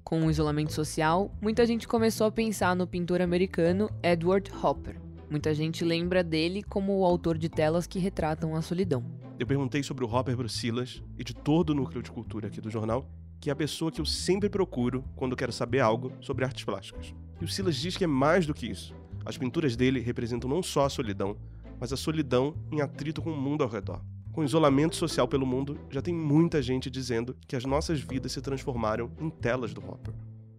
Com 0.02 0.24
o 0.24 0.30
isolamento 0.30 0.72
social, 0.72 1.30
muita 1.42 1.66
gente 1.66 1.86
começou 1.86 2.26
a 2.26 2.32
pensar 2.32 2.74
no 2.74 2.86
pintor 2.86 3.20
americano 3.20 3.90
Edward 4.02 4.50
Hopper. 4.50 4.98
Muita 5.28 5.52
gente 5.52 5.84
lembra 5.84 6.24
dele 6.24 6.62
como 6.62 6.98
o 6.98 7.04
autor 7.04 7.36
de 7.36 7.50
telas 7.50 7.86
que 7.86 7.98
retratam 7.98 8.56
a 8.56 8.62
solidão. 8.62 9.04
eu 9.38 9.46
perguntei 9.46 9.82
sobre 9.82 10.06
o 10.06 10.08
Hopper 10.10 10.34
pro 10.34 10.48
Silas 10.48 11.02
e 11.18 11.22
de 11.22 11.34
todo 11.34 11.68
o 11.68 11.74
núcleo 11.74 12.02
de 12.02 12.10
cultura 12.10 12.46
aqui 12.46 12.62
do 12.62 12.70
jornal, 12.70 13.06
que 13.38 13.50
é 13.50 13.52
a 13.52 13.56
pessoa 13.56 13.92
que 13.92 14.00
eu 14.00 14.06
sempre 14.06 14.48
procuro 14.48 15.04
quando 15.14 15.36
quero 15.36 15.52
saber 15.52 15.80
algo 15.80 16.14
sobre 16.22 16.46
artes 16.46 16.64
plásticas. 16.64 17.14
E 17.42 17.44
o 17.44 17.48
Silas 17.48 17.76
diz 17.76 17.94
que 17.94 18.04
é 18.04 18.06
mais 18.06 18.46
do 18.46 18.54
que 18.54 18.66
isso. 18.66 18.94
As 19.24 19.38
pinturas 19.38 19.74
dele 19.74 20.00
representam 20.00 20.50
não 20.50 20.62
só 20.62 20.84
a 20.84 20.90
solidão, 20.90 21.36
mas 21.80 21.92
a 21.92 21.96
solidão 21.96 22.54
em 22.70 22.80
atrito 22.80 23.22
com 23.22 23.32
o 23.32 23.36
mundo 23.36 23.64
ao 23.64 23.70
redor. 23.70 24.04
Com 24.32 24.42
o 24.42 24.44
isolamento 24.44 24.96
social 24.96 25.26
pelo 25.26 25.46
mundo, 25.46 25.78
já 25.88 26.02
tem 26.02 26.12
muita 26.12 26.60
gente 26.60 26.90
dizendo 26.90 27.36
que 27.46 27.56
as 27.56 27.64
nossas 27.64 28.00
vidas 28.00 28.32
se 28.32 28.42
transformaram 28.42 29.10
em 29.18 29.30
telas 29.30 29.72
do 29.72 29.80
Hopper. 29.80 30.12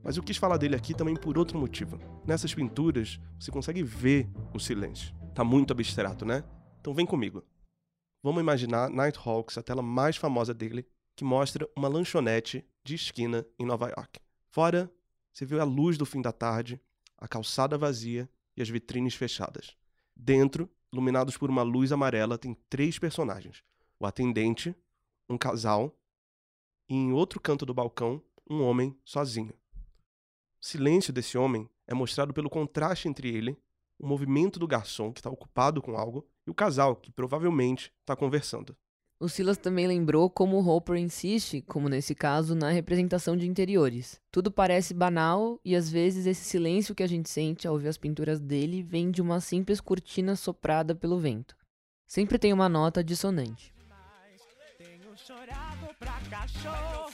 Mas 0.03 0.17
eu 0.17 0.23
quis 0.23 0.37
falar 0.37 0.57
dele 0.57 0.75
aqui 0.75 0.93
também 0.93 1.15
por 1.15 1.37
outro 1.37 1.59
motivo. 1.59 1.99
Nessas 2.25 2.53
pinturas, 2.53 3.19
você 3.39 3.51
consegue 3.51 3.83
ver 3.83 4.29
o 4.53 4.59
silêncio. 4.59 5.13
Tá 5.33 5.43
muito 5.43 5.71
abstrato, 5.71 6.25
né? 6.25 6.43
Então 6.79 6.93
vem 6.93 7.05
comigo. 7.05 7.43
Vamos 8.23 8.41
imaginar 8.41 8.89
Nighthawks, 8.89 9.57
a 9.57 9.61
tela 9.61 9.81
mais 9.81 10.15
famosa 10.15 10.53
dele, 10.53 10.87
que 11.15 11.23
mostra 11.23 11.67
uma 11.75 11.87
lanchonete 11.87 12.65
de 12.83 12.95
esquina 12.95 13.45
em 13.59 13.65
Nova 13.65 13.89
York. 13.89 14.19
Fora, 14.49 14.91
você 15.33 15.45
vê 15.45 15.59
a 15.59 15.63
luz 15.63 15.97
do 15.97 16.05
fim 16.05 16.21
da 16.21 16.31
tarde, 16.31 16.79
a 17.17 17.27
calçada 17.27 17.77
vazia 17.77 18.29
e 18.55 18.61
as 18.61 18.69
vitrines 18.69 19.15
fechadas. 19.15 19.75
Dentro, 20.15 20.69
iluminados 20.91 21.37
por 21.37 21.49
uma 21.49 21.61
luz 21.61 21.91
amarela, 21.91 22.37
tem 22.37 22.55
três 22.69 22.97
personagens: 22.97 23.63
o 23.99 24.05
atendente, 24.05 24.75
um 25.29 25.37
casal 25.37 25.97
e 26.87 26.95
em 26.95 27.11
outro 27.11 27.39
canto 27.39 27.65
do 27.65 27.73
balcão, 27.73 28.21
um 28.49 28.61
homem 28.61 28.97
sozinho. 29.03 29.53
O 30.61 30.65
silêncio 30.65 31.11
desse 31.11 31.37
homem 31.37 31.69
é 31.87 31.93
mostrado 31.93 32.33
pelo 32.33 32.49
contraste 32.49 33.07
entre 33.07 33.27
ele, 33.27 33.57
o 33.99 34.07
movimento 34.07 34.59
do 34.59 34.67
garçom, 34.67 35.11
que 35.11 35.19
está 35.19 35.29
ocupado 35.29 35.81
com 35.81 35.97
algo, 35.97 36.27
e 36.45 36.49
o 36.49 36.53
casal, 36.53 36.95
que 36.95 37.11
provavelmente 37.11 37.93
está 38.01 38.15
conversando. 38.15 38.75
O 39.17 39.29
Silas 39.29 39.57
também 39.57 39.87
lembrou 39.87 40.29
como 40.29 40.57
o 40.57 40.67
Hopper 40.67 40.97
insiste, 40.97 41.61
como 41.61 41.87
nesse 41.87 42.13
caso, 42.13 42.53
na 42.53 42.69
representação 42.69 43.37
de 43.37 43.47
interiores. 43.47 44.19
Tudo 44.29 44.51
parece 44.51 44.93
banal 44.93 45.57
e 45.63 45.73
às 45.73 45.89
vezes 45.89 46.25
esse 46.25 46.43
silêncio 46.43 46.93
que 46.93 47.01
a 47.01 47.07
gente 47.07 47.29
sente 47.29 47.65
ao 47.65 47.77
ver 47.77 47.87
as 47.87 47.97
pinturas 47.97 48.41
dele 48.41 48.83
vem 48.83 49.09
de 49.09 49.21
uma 49.21 49.39
simples 49.39 49.79
cortina 49.79 50.35
soprada 50.35 50.93
pelo 50.93 51.17
vento. 51.17 51.55
Sempre 52.05 52.37
tem 52.37 52.51
uma 52.51 52.67
nota 52.67 53.01
dissonante. 53.01 53.73
Tenho 54.77 55.17
chorado 55.17 55.87
pra 55.97 56.19
cachorro. 56.29 57.05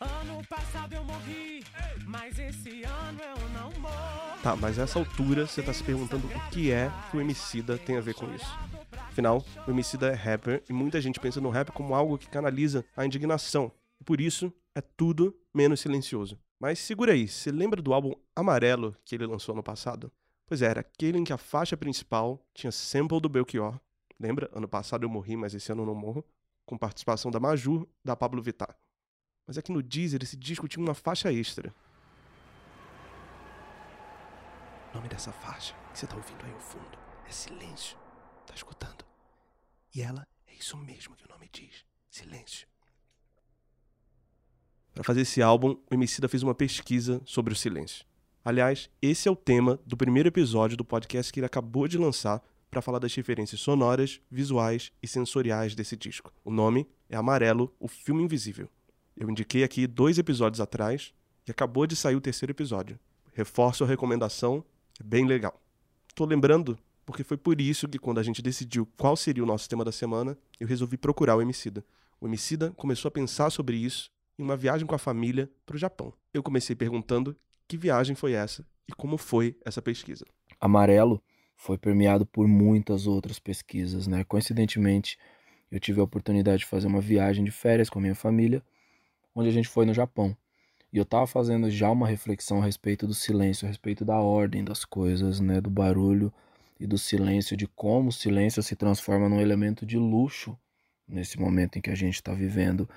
Ano 0.00 0.44
passado 0.48 0.92
eu 0.92 1.04
morri, 1.04 1.64
mas 2.04 2.36
esse 2.36 2.82
ano 2.82 3.20
eu 3.20 3.48
não 3.50 3.80
morro. 3.80 4.42
Tá, 4.42 4.56
mas 4.56 4.76
a 4.76 4.82
essa 4.82 4.98
altura 4.98 5.46
você 5.46 5.62
tá 5.62 5.72
se 5.72 5.84
perguntando 5.84 6.26
o 6.26 6.50
que 6.50 6.72
é 6.72 6.90
que 7.10 7.16
o 7.16 7.20
Emicida 7.20 7.78
tem 7.78 7.96
a 7.96 8.00
ver 8.00 8.14
com 8.14 8.34
isso. 8.34 8.58
Afinal, 9.20 9.44
o 9.66 9.70
Emicida 9.70 10.08
é 10.08 10.14
rapper 10.14 10.64
e 10.66 10.72
muita 10.72 10.98
gente 10.98 11.20
pensa 11.20 11.42
no 11.42 11.50
rap 11.50 11.70
como 11.72 11.94
algo 11.94 12.16
que 12.16 12.26
canaliza 12.26 12.82
a 12.96 13.04
indignação. 13.04 13.70
E 14.00 14.04
por 14.04 14.18
isso, 14.18 14.50
é 14.74 14.80
tudo 14.80 15.38
menos 15.52 15.80
silencioso. 15.80 16.38
Mas 16.58 16.78
segura 16.78 17.12
aí, 17.12 17.28
você 17.28 17.52
lembra 17.52 17.82
do 17.82 17.92
álbum 17.92 18.14
Amarelo 18.34 18.96
que 19.04 19.14
ele 19.14 19.26
lançou 19.26 19.52
ano 19.52 19.62
passado? 19.62 20.10
Pois 20.46 20.62
é, 20.62 20.70
era 20.70 20.80
aquele 20.80 21.18
em 21.18 21.24
que 21.24 21.34
a 21.34 21.36
faixa 21.36 21.76
principal 21.76 22.42
tinha 22.54 22.72
sample 22.72 23.20
do 23.20 23.28
Belchior. 23.28 23.78
Lembra? 24.18 24.48
Ano 24.54 24.66
passado 24.66 25.02
eu 25.02 25.10
morri, 25.10 25.36
mas 25.36 25.52
esse 25.52 25.70
ano 25.70 25.82
eu 25.82 25.86
não 25.86 25.94
morro. 25.94 26.24
Com 26.64 26.78
participação 26.78 27.30
da 27.30 27.38
Maju, 27.38 27.86
da 28.02 28.16
Pablo 28.16 28.40
Vittar. 28.40 28.74
Mas 29.46 29.58
é 29.58 29.60
que 29.60 29.70
no 29.70 29.82
Deezer 29.82 30.22
esse 30.22 30.34
disco 30.38 30.66
tinha 30.66 30.82
uma 30.82 30.94
faixa 30.94 31.30
extra. 31.30 31.74
O 34.90 34.96
nome 34.96 35.10
dessa 35.10 35.30
faixa 35.30 35.74
que 35.92 35.98
você 35.98 36.06
tá 36.06 36.16
ouvindo 36.16 36.42
aí 36.42 36.52
ao 36.54 36.60
fundo 36.60 36.98
é 37.28 37.30
Silêncio. 37.30 37.98
Tá 38.46 38.54
escutando? 38.54 39.09
E 39.94 40.02
ela 40.02 40.26
é 40.46 40.54
isso 40.54 40.76
mesmo 40.76 41.16
que 41.16 41.24
o 41.24 41.28
nome 41.28 41.48
diz: 41.52 41.84
Silêncio. 42.10 42.66
Para 44.92 45.04
fazer 45.04 45.22
esse 45.22 45.40
álbum, 45.40 45.76
o 45.90 45.94
Emicida 45.94 46.28
fez 46.28 46.42
uma 46.42 46.54
pesquisa 46.54 47.20
sobre 47.24 47.52
o 47.52 47.56
silêncio. 47.56 48.04
Aliás, 48.44 48.90
esse 49.00 49.28
é 49.28 49.30
o 49.30 49.36
tema 49.36 49.78
do 49.86 49.96
primeiro 49.96 50.28
episódio 50.28 50.76
do 50.76 50.84
podcast 50.84 51.32
que 51.32 51.40
ele 51.40 51.46
acabou 51.46 51.86
de 51.86 51.98
lançar 51.98 52.42
para 52.70 52.80
falar 52.80 52.98
das 52.98 53.14
referências 53.14 53.60
sonoras, 53.60 54.20
visuais 54.30 54.92
e 55.02 55.08
sensoriais 55.08 55.74
desse 55.74 55.96
disco. 55.96 56.32
O 56.44 56.50
nome 56.50 56.86
é 57.08 57.16
Amarelo, 57.16 57.74
o 57.78 57.88
filme 57.88 58.22
invisível. 58.22 58.68
Eu 59.16 59.28
indiquei 59.28 59.64
aqui 59.64 59.86
dois 59.86 60.18
episódios 60.18 60.60
atrás 60.60 61.12
e 61.46 61.50
acabou 61.50 61.86
de 61.86 61.96
sair 61.96 62.14
o 62.14 62.20
terceiro 62.20 62.52
episódio. 62.52 62.98
Reforço 63.32 63.84
a 63.84 63.86
recomendação, 63.86 64.64
é 64.98 65.04
bem 65.04 65.26
legal. 65.26 65.60
Tô 66.14 66.24
lembrando 66.24 66.78
porque 67.10 67.24
foi 67.24 67.36
por 67.36 67.60
isso 67.60 67.88
que 67.88 67.98
quando 67.98 68.20
a 68.20 68.22
gente 68.22 68.40
decidiu 68.40 68.86
qual 68.96 69.16
seria 69.16 69.42
o 69.42 69.46
nosso 69.46 69.68
tema 69.68 69.84
da 69.84 69.90
semana, 69.90 70.38
eu 70.60 70.66
resolvi 70.68 70.96
procurar 70.96 71.34
o 71.34 71.42
Emicida. 71.42 71.84
O 72.20 72.26
Emicida 72.28 72.70
começou 72.76 73.08
a 73.08 73.10
pensar 73.10 73.50
sobre 73.50 73.76
isso 73.76 74.12
em 74.38 74.44
uma 74.44 74.56
viagem 74.56 74.86
com 74.86 74.94
a 74.94 74.98
família 74.98 75.50
para 75.66 75.74
o 75.74 75.78
Japão. 75.78 76.14
Eu 76.32 76.40
comecei 76.40 76.76
perguntando 76.76 77.36
que 77.66 77.76
viagem 77.76 78.14
foi 78.14 78.34
essa 78.34 78.64
e 78.86 78.92
como 78.92 79.18
foi 79.18 79.56
essa 79.64 79.82
pesquisa. 79.82 80.24
Amarelo 80.60 81.20
foi 81.56 81.76
permeado 81.76 82.24
por 82.24 82.46
muitas 82.46 83.08
outras 83.08 83.40
pesquisas, 83.40 84.06
né? 84.06 84.22
Coincidentemente, 84.22 85.18
eu 85.68 85.80
tive 85.80 86.00
a 86.00 86.04
oportunidade 86.04 86.60
de 86.60 86.66
fazer 86.66 86.86
uma 86.86 87.00
viagem 87.00 87.44
de 87.44 87.50
férias 87.50 87.90
com 87.90 87.98
a 87.98 88.02
minha 88.02 88.14
família, 88.14 88.62
onde 89.34 89.48
a 89.48 89.52
gente 89.52 89.66
foi 89.68 89.84
no 89.84 89.92
Japão. 89.92 90.36
E 90.92 90.96
eu 90.96 91.02
estava 91.02 91.26
fazendo 91.26 91.68
já 91.72 91.90
uma 91.90 92.06
reflexão 92.06 92.62
a 92.62 92.64
respeito 92.64 93.04
do 93.04 93.14
silêncio, 93.14 93.66
a 93.66 93.68
respeito 93.68 94.04
da 94.04 94.20
ordem 94.20 94.62
das 94.62 94.84
coisas, 94.84 95.40
né, 95.40 95.60
do 95.60 95.70
barulho 95.70 96.32
e 96.80 96.86
do 96.86 96.96
silêncio, 96.96 97.56
de 97.56 97.66
como 97.66 98.08
o 98.08 98.12
silêncio 98.12 98.62
se 98.62 98.74
transforma 98.74 99.28
num 99.28 99.40
elemento 99.40 99.84
de 99.84 99.98
luxo 99.98 100.58
nesse 101.06 101.38
momento 101.38 101.78
em 101.78 101.82
que 101.82 101.90
a 101.90 101.94
gente 101.94 102.14
está 102.14 102.32
vivendo. 102.32 102.88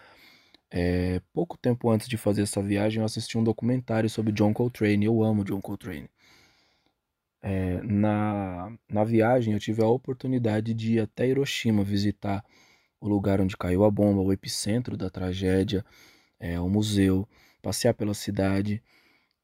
É, 0.71 1.21
pouco 1.33 1.57
tempo 1.57 1.89
antes 1.89 2.07
de 2.07 2.17
fazer 2.17 2.43
essa 2.43 2.61
viagem, 2.61 2.99
eu 2.99 3.05
assisti 3.05 3.37
um 3.37 3.43
documentário 3.43 4.09
sobre 4.09 4.31
John 4.31 4.53
Coltrane. 4.53 5.05
Eu 5.05 5.21
amo 5.21 5.43
John 5.43 5.59
Coltrane. 5.59 6.09
É, 7.41 7.81
na, 7.83 8.71
na 8.89 9.03
viagem, 9.03 9.53
eu 9.53 9.59
tive 9.59 9.83
a 9.83 9.87
oportunidade 9.87 10.73
de 10.73 10.93
ir 10.93 10.99
até 11.01 11.27
Hiroshima 11.27 11.83
visitar 11.83 12.43
o 13.01 13.07
lugar 13.09 13.41
onde 13.41 13.57
caiu 13.57 13.83
a 13.83 13.91
bomba, 13.91 14.21
o 14.21 14.31
epicentro 14.31 14.95
da 14.95 15.09
tragédia, 15.09 15.85
é, 16.39 16.57
o 16.57 16.69
museu, 16.69 17.27
passear 17.61 17.93
pela 17.93 18.13
cidade, 18.13 18.81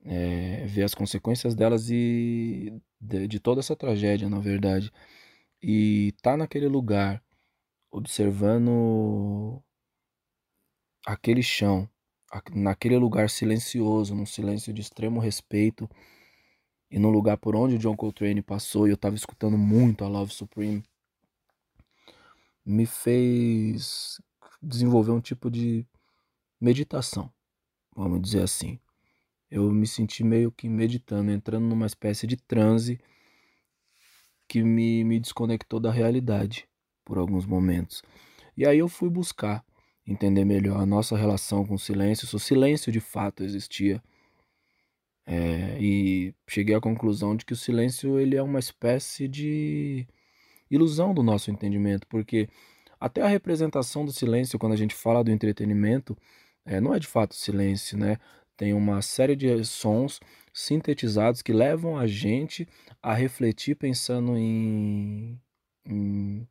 é, 0.05 0.65
ver 0.65 0.83
as 0.83 0.93
consequências 0.93 1.55
delas 1.55 1.89
e 1.89 2.73
de, 2.99 3.27
de, 3.27 3.39
toda 3.39 3.59
essa 3.59 3.75
tragédia, 3.75 4.29
na 4.29 4.39
verdade. 4.39 4.91
E 5.61 6.13
tá 6.21 6.37
naquele 6.37 6.67
lugar, 6.67 7.23
observando 7.91 9.61
aquele 11.05 11.43
chão, 11.43 11.89
naquele 12.53 12.97
lugar 12.97 13.29
silencioso, 13.29 14.15
num 14.15 14.25
silêncio 14.25 14.73
de 14.73 14.81
extremo 14.81 15.19
respeito, 15.19 15.89
e 16.91 16.97
no 16.99 17.09
lugar 17.09 17.37
por 17.37 17.55
onde 17.55 17.75
o 17.75 17.79
John 17.79 17.95
Coltrane 17.95 18.41
passou, 18.41 18.87
e 18.87 18.91
eu 18.91 18.95
estava 18.95 19.15
escutando 19.15 19.57
muito 19.57 20.03
a 20.03 20.07
Love 20.07 20.33
Supreme, 20.33 20.83
me 22.65 22.85
fez 22.85 24.21
desenvolver 24.61 25.11
um 25.11 25.21
tipo 25.21 25.49
de 25.49 25.85
meditação, 26.59 27.31
vamos 27.95 28.21
dizer 28.21 28.43
assim. 28.43 28.79
Eu 29.49 29.71
me 29.71 29.87
senti 29.87 30.23
meio 30.23 30.51
que 30.51 30.69
meditando, 30.69 31.31
entrando 31.31 31.65
numa 31.65 31.85
espécie 31.85 32.27
de 32.27 32.37
transe 32.37 32.99
que 34.47 34.63
me, 34.63 35.03
me 35.03 35.19
desconectou 35.19 35.79
da 35.79 35.91
realidade 35.91 36.67
por 37.05 37.17
alguns 37.17 37.45
momentos. 37.45 38.03
E 38.57 38.65
aí 38.65 38.79
eu 38.79 38.87
fui 38.87 39.09
buscar 39.09 39.63
entender 40.05 40.43
melhor 40.43 40.79
a 40.81 40.85
nossa 40.85 41.15
relação 41.15 41.65
com 41.65 41.75
o 41.75 41.79
silêncio, 41.79 42.27
se 42.27 42.35
o 42.35 42.39
silêncio 42.39 42.91
de 42.91 42.99
fato 42.99 43.43
existia. 43.43 44.01
É, 45.25 45.77
e 45.79 46.33
cheguei 46.47 46.73
à 46.73 46.81
conclusão 46.81 47.35
de 47.35 47.45
que 47.45 47.53
o 47.53 47.55
silêncio 47.55 48.19
ele 48.19 48.35
é 48.35 48.41
uma 48.41 48.57
espécie 48.57 49.27
de 49.27 50.07
ilusão 50.69 51.13
do 51.13 51.21
nosso 51.21 51.51
entendimento, 51.51 52.07
porque 52.07 52.49
até 52.99 53.21
a 53.21 53.27
representação 53.27 54.03
do 54.03 54.11
silêncio, 54.11 54.57
quando 54.59 54.73
a 54.73 54.75
gente 54.75 54.95
fala 54.95 55.23
do 55.23 55.31
entretenimento, 55.31 56.17
é, 56.65 56.81
não 56.81 56.93
é 56.93 56.99
de 56.99 57.07
fato 57.07 57.35
silêncio, 57.35 57.97
né? 57.97 58.17
Tem 58.59 58.73
uma 58.73 59.01
série 59.01 59.37
de 59.37 59.63
sons 59.63 60.19
sintetizados 60.53 61.41
que 61.41 61.53
levam 61.53 61.97
a 61.97 62.05
gente 62.05 62.67
a 63.01 63.13
refletir 63.13 63.73
pensando 63.73 64.37
em, 64.37 65.39
em 65.85 66.45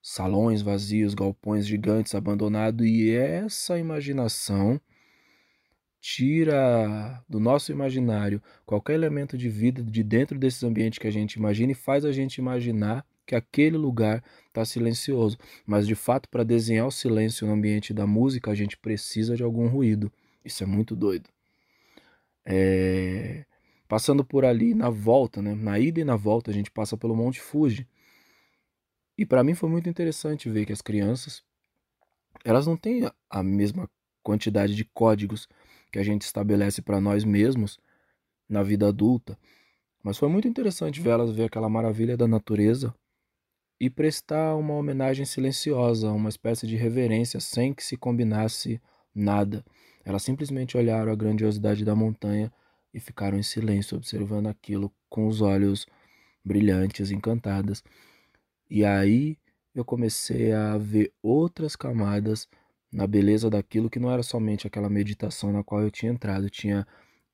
salões 0.00 0.62
vazios, 0.62 1.12
galpões 1.12 1.66
gigantes 1.66 2.14
abandonados, 2.14 2.86
e 2.86 3.10
essa 3.14 3.78
imaginação 3.78 4.80
tira 6.00 7.22
do 7.28 7.38
nosso 7.38 7.70
imaginário 7.72 8.40
qualquer 8.64 8.94
elemento 8.94 9.36
de 9.36 9.50
vida 9.50 9.82
de 9.82 10.02
dentro 10.02 10.38
desses 10.38 10.62
ambientes 10.62 10.98
que 10.98 11.06
a 11.06 11.12
gente 11.12 11.34
imagina 11.34 11.72
e 11.72 11.74
faz 11.74 12.06
a 12.06 12.12
gente 12.12 12.38
imaginar 12.38 13.04
que 13.26 13.34
aquele 13.34 13.76
lugar 13.76 14.24
está 14.46 14.64
silencioso. 14.64 15.36
Mas 15.66 15.86
de 15.86 15.94
fato, 15.94 16.26
para 16.30 16.42
desenhar 16.42 16.86
o 16.86 16.90
silêncio 16.90 17.46
no 17.46 17.52
ambiente 17.52 17.92
da 17.92 18.06
música, 18.06 18.50
a 18.50 18.54
gente 18.54 18.78
precisa 18.78 19.36
de 19.36 19.42
algum 19.42 19.68
ruído. 19.68 20.10
Isso 20.44 20.62
é 20.62 20.66
muito 20.66 20.96
doido. 20.96 21.28
É... 22.44 23.44
Passando 23.86 24.24
por 24.24 24.44
ali, 24.44 24.74
na 24.74 24.90
volta, 24.90 25.40
né? 25.40 25.54
na 25.54 25.78
ida 25.78 26.00
e 26.00 26.04
na 26.04 26.16
volta, 26.16 26.50
a 26.50 26.54
gente 26.54 26.70
passa 26.70 26.96
pelo 26.96 27.16
Monte 27.16 27.40
Fuji. 27.40 27.88
E 29.16 29.24
para 29.24 29.42
mim 29.42 29.54
foi 29.54 29.68
muito 29.68 29.88
interessante 29.88 30.48
ver 30.48 30.66
que 30.66 30.72
as 30.72 30.82
crianças 30.82 31.42
elas 32.44 32.66
não 32.66 32.76
têm 32.76 33.10
a 33.28 33.42
mesma 33.42 33.90
quantidade 34.22 34.74
de 34.74 34.84
códigos 34.84 35.48
que 35.90 35.98
a 35.98 36.02
gente 36.02 36.22
estabelece 36.22 36.82
para 36.82 37.00
nós 37.00 37.24
mesmos 37.24 37.78
na 38.48 38.62
vida 38.62 38.88
adulta. 38.88 39.38
Mas 40.02 40.18
foi 40.18 40.28
muito 40.28 40.46
interessante 40.46 41.00
ver 41.00 41.10
elas 41.10 41.30
ver 41.30 41.44
aquela 41.44 41.68
maravilha 41.68 42.16
da 42.16 42.28
natureza 42.28 42.94
e 43.80 43.88
prestar 43.88 44.56
uma 44.56 44.74
homenagem 44.74 45.24
silenciosa, 45.24 46.10
uma 46.10 46.28
espécie 46.28 46.66
de 46.66 46.76
reverência 46.76 47.40
sem 47.40 47.72
que 47.72 47.84
se 47.84 47.96
combinasse 47.96 48.80
nada. 49.14 49.64
Elas 50.04 50.22
simplesmente 50.22 50.76
olharam 50.76 51.12
a 51.12 51.16
grandiosidade 51.16 51.84
da 51.84 51.94
montanha 51.94 52.52
e 52.92 53.00
ficaram 53.00 53.38
em 53.38 53.42
silêncio, 53.42 53.96
observando 53.96 54.46
aquilo 54.46 54.92
com 55.08 55.26
os 55.26 55.40
olhos 55.40 55.86
brilhantes, 56.44 57.10
encantadas. 57.10 57.82
E 58.70 58.84
aí 58.84 59.38
eu 59.74 59.84
comecei 59.84 60.52
a 60.52 60.76
ver 60.78 61.12
outras 61.22 61.76
camadas 61.76 62.48
na 62.90 63.06
beleza 63.06 63.50
daquilo 63.50 63.90
que 63.90 63.98
não 63.98 64.10
era 64.10 64.22
somente 64.22 64.66
aquela 64.66 64.88
meditação 64.88 65.52
na 65.52 65.62
qual 65.62 65.82
eu 65.82 65.90
tinha 65.90 66.10
entrado, 66.12 66.48
tinha 66.50 66.86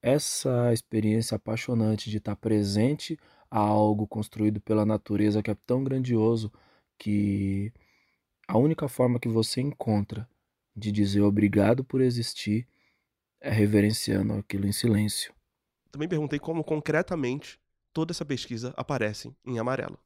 essa 0.02 0.73
experiência 0.73 1.37
apaixonante 1.37 2.11
de 2.11 2.19
estar 2.19 2.37
presente 2.37 3.19
a 3.50 3.59
algo 3.61 4.07
construído 4.07 4.61
pela 4.61 4.85
natureza 4.85 5.43
que 5.43 5.50
é 5.50 5.57
tão 5.66 5.83
grandioso 5.85 6.52
que 6.99 7.73
a 8.47 8.59
única 8.59 8.88
forma 8.88 9.19
que 9.19 9.28
você 9.28 9.61
encontra 9.61 10.28
de 10.76 10.90
dizer 10.90 11.21
obrigado 11.21 11.85
por 11.85 12.00
existir 12.00 12.66
é 13.40 13.50
reverenciando 13.50 14.33
aquilo 14.35 14.66
em 14.66 14.73
silêncio. 14.73 15.33
Também 15.90 16.09
perguntei 16.09 16.38
como 16.38 16.64
concretamente 16.64 17.61
toda 17.93 18.12
essa 18.12 18.25
pesquisa 18.25 18.75
aparece 18.76 19.35
em 19.45 19.59
amarelo. 19.59 19.99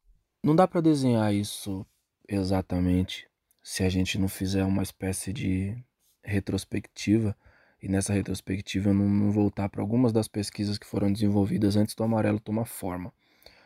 Não 0.43 0.55
dá 0.55 0.67
para 0.67 0.81
desenhar 0.81 1.33
isso 1.33 1.85
exatamente 2.27 3.27
se 3.63 3.83
a 3.83 3.89
gente 3.89 4.17
não 4.17 4.27
fizer 4.27 4.63
uma 4.63 4.83
espécie 4.83 5.33
de 5.33 5.75
retrospectiva 6.23 7.35
e 7.81 7.87
nessa 7.87 8.13
retrospectiva 8.13 8.89
eu 8.89 8.93
não, 8.93 9.07
não 9.07 9.31
voltar 9.31 9.69
para 9.69 9.81
algumas 9.81 10.11
das 10.11 10.27
pesquisas 10.27 10.77
que 10.77 10.85
foram 10.85 11.11
desenvolvidas 11.11 11.75
antes 11.75 11.95
do 11.95 12.03
amarelo 12.03 12.39
tomar 12.39 12.65
forma. 12.65 13.13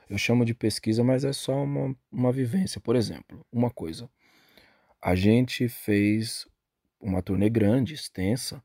Eu 0.10 0.18
chamo 0.18 0.46
de 0.46 0.54
pesquisa, 0.54 1.04
mas 1.04 1.24
é 1.24 1.34
só 1.34 1.64
uma, 1.64 1.96
uma 2.12 2.32
vivência. 2.32 2.80
Por 2.80 2.96
exemplo, 2.96 3.46
uma 3.52 3.72
coisa. 3.72 4.10
A 5.02 5.16
gente 5.16 5.68
fez 5.68 6.48
uma 7.04 7.22
turnê 7.22 7.50
grande, 7.50 7.94
extensa, 7.94 8.64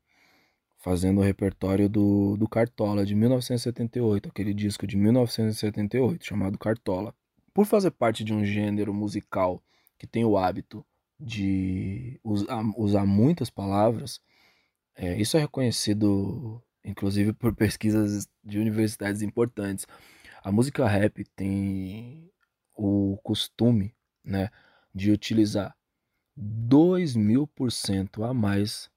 fazendo 0.78 1.20
o 1.20 1.24
repertório 1.24 1.88
do, 1.88 2.36
do 2.36 2.48
Cartola 2.48 3.04
de 3.04 3.14
1978, 3.14 4.28
aquele 4.28 4.54
disco 4.54 4.86
de 4.86 4.96
1978 4.96 6.24
chamado 6.24 6.56
Cartola. 6.56 7.14
Por 7.52 7.66
fazer 7.66 7.90
parte 7.90 8.22
de 8.22 8.32
um 8.32 8.44
gênero 8.44 8.94
musical 8.94 9.62
que 9.98 10.06
tem 10.06 10.24
o 10.24 10.38
hábito 10.38 10.86
de 11.18 12.20
usar, 12.22 12.62
usar 12.76 13.04
muitas 13.04 13.50
palavras, 13.50 14.20
é, 14.94 15.20
isso 15.20 15.36
é 15.36 15.40
reconhecido, 15.40 16.62
inclusive, 16.84 17.32
por 17.32 17.54
pesquisas 17.54 18.28
de 18.44 18.58
universidades 18.58 19.22
importantes. 19.22 19.86
A 20.42 20.52
música 20.52 20.86
rap 20.86 21.24
tem 21.34 22.30
o 22.74 23.18
costume 23.24 23.92
né, 24.24 24.48
de 24.94 25.10
utilizar 25.10 25.76
2 26.40 27.16
mil 27.16 27.46
por 27.48 27.72
cento 27.72 28.22
a 28.22 28.32
mais 28.32 28.88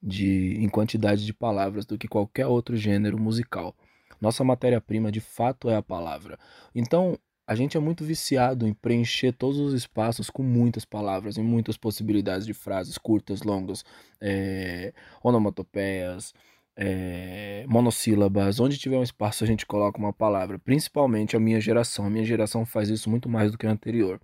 de, 0.00 0.54
em 0.58 0.68
quantidade 0.68 1.26
de 1.26 1.34
palavras 1.34 1.84
do 1.84 1.98
que 1.98 2.06
qualquer 2.06 2.46
outro 2.46 2.76
gênero 2.76 3.18
musical. 3.18 3.74
Nossa 4.20 4.44
matéria-prima 4.44 5.10
de 5.10 5.20
fato 5.20 5.68
é 5.68 5.76
a 5.76 5.82
palavra. 5.82 6.38
Então, 6.74 7.18
a 7.46 7.56
gente 7.56 7.76
é 7.76 7.80
muito 7.80 8.04
viciado 8.04 8.68
em 8.68 8.72
preencher 8.72 9.32
todos 9.32 9.58
os 9.58 9.74
espaços 9.74 10.30
com 10.30 10.42
muitas 10.44 10.84
palavras 10.84 11.36
e 11.36 11.42
muitas 11.42 11.76
possibilidades 11.76 12.46
de 12.46 12.54
frases 12.54 12.96
curtas, 12.96 13.42
longas, 13.42 13.84
é, 14.20 14.92
onomatopeias, 15.24 16.32
é, 16.76 17.64
monossílabas. 17.68 18.60
Onde 18.60 18.78
tiver 18.78 18.96
um 18.96 19.02
espaço, 19.02 19.42
a 19.42 19.46
gente 19.46 19.66
coloca 19.66 19.98
uma 19.98 20.12
palavra. 20.12 20.58
Principalmente 20.58 21.36
a 21.36 21.40
minha 21.40 21.60
geração. 21.60 22.06
A 22.06 22.10
minha 22.10 22.24
geração 22.24 22.64
faz 22.64 22.88
isso 22.88 23.10
muito 23.10 23.28
mais 23.28 23.50
do 23.50 23.58
que 23.58 23.66
a 23.66 23.70
anterior. 23.72 24.20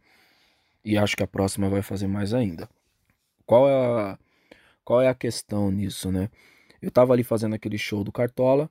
E 0.87 0.96
acho 0.96 1.16
que 1.16 1.22
a 1.25 1.27
próxima 1.27 1.68
vai 1.68 1.83
fazer 1.83 2.07
mais 2.07 2.33
ainda. 2.33 2.68
Qual 3.44 3.68
é 3.68 3.75
a, 3.75 4.18
qual 4.85 5.03
é 5.03 5.09
a 5.09 5.14
questão 5.14 5.68
nisso, 5.68 6.12
né? 6.12 6.31
Eu 6.81 6.92
tava 6.92 7.12
ali 7.12 7.25
fazendo 7.25 7.57
aquele 7.57 7.77
show 7.77 8.05
do 8.05 8.12
Cartola 8.12 8.70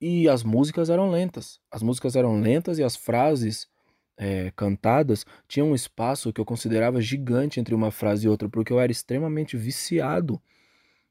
e 0.00 0.26
as 0.26 0.42
músicas 0.42 0.88
eram 0.88 1.10
lentas. 1.10 1.60
As 1.70 1.82
músicas 1.82 2.16
eram 2.16 2.40
lentas 2.40 2.78
e 2.78 2.82
as 2.82 2.96
frases 2.96 3.68
é, 4.16 4.50
cantadas 4.56 5.26
tinham 5.46 5.72
um 5.72 5.74
espaço 5.74 6.32
que 6.32 6.40
eu 6.40 6.46
considerava 6.46 6.98
gigante 6.98 7.60
entre 7.60 7.74
uma 7.74 7.90
frase 7.90 8.24
e 8.24 8.30
outra, 8.30 8.48
porque 8.48 8.72
eu 8.72 8.80
era 8.80 8.90
extremamente 8.90 9.54
viciado 9.54 10.40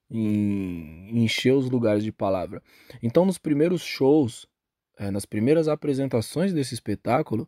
em, 0.10 1.24
encher 1.24 1.54
os 1.54 1.70
lugares 1.70 2.04
de 2.04 2.12
palavra. 2.12 2.60
Então, 3.04 3.24
nos 3.24 3.38
primeiros 3.38 3.84
shows, 3.84 4.48
é, 4.98 5.12
nas 5.12 5.28
primeiras 5.28 5.68
apresentações 5.68 6.52
desse 6.52 6.74
espetáculo, 6.74 7.48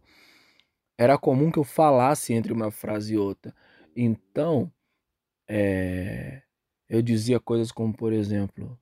era 0.97 1.17
comum 1.17 1.51
que 1.51 1.59
eu 1.59 1.63
falasse 1.63 2.33
entre 2.33 2.51
uma 2.51 2.71
frase 2.71 3.13
e 3.13 3.17
outra. 3.17 3.53
Então, 3.95 4.71
é, 5.47 6.41
eu 6.89 7.01
dizia 7.01 7.39
coisas 7.39 7.71
como, 7.71 7.93
por 7.95 8.13
exemplo, 8.13 8.79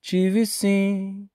tive 0.00 0.46
sim 0.46 1.28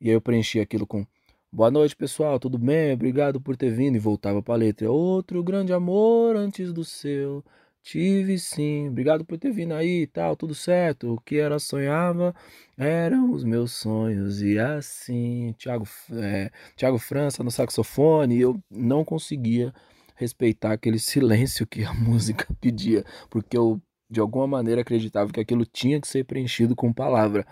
e 0.00 0.08
aí 0.08 0.14
eu 0.14 0.20
preenchi 0.20 0.60
aquilo 0.60 0.86
com 0.86 1.06
Boa 1.54 1.70
noite, 1.70 1.94
pessoal, 1.94 2.40
tudo 2.40 2.58
bem? 2.58 2.92
Obrigado 2.92 3.40
por 3.40 3.56
ter 3.56 3.70
vindo. 3.70 3.94
E 3.94 4.00
voltava 4.00 4.42
para 4.42 4.54
a 4.54 4.56
letra. 4.56 4.90
Outro 4.90 5.40
grande 5.40 5.72
amor 5.72 6.34
antes 6.34 6.72
do 6.72 6.84
seu. 6.84 7.44
Tive 7.84 8.38
sim. 8.38 8.88
Obrigado 8.88 9.26
por 9.26 9.36
ter 9.38 9.52
vindo 9.52 9.74
aí 9.74 10.06
tal, 10.06 10.34
tudo 10.34 10.54
certo. 10.54 11.12
O 11.12 11.20
que 11.20 11.36
ela 11.36 11.58
sonhava 11.58 12.34
eram 12.78 13.30
os 13.30 13.44
meus 13.44 13.72
sonhos. 13.72 14.40
E 14.40 14.58
assim, 14.58 15.52
Tiago 15.58 15.86
é, 16.12 16.50
Thiago 16.76 16.98
França 16.98 17.44
no 17.44 17.50
saxofone. 17.50 18.40
Eu 18.40 18.58
não 18.70 19.04
conseguia 19.04 19.72
respeitar 20.16 20.72
aquele 20.72 20.98
silêncio 20.98 21.66
que 21.66 21.84
a 21.84 21.92
música 21.92 22.46
pedia. 22.58 23.04
Porque 23.28 23.56
eu, 23.56 23.78
de 24.10 24.18
alguma 24.18 24.46
maneira, 24.46 24.80
acreditava 24.80 25.30
que 25.30 25.40
aquilo 25.40 25.66
tinha 25.66 26.00
que 26.00 26.08
ser 26.08 26.24
preenchido 26.24 26.74
com 26.74 26.90
palavra. 26.90 27.46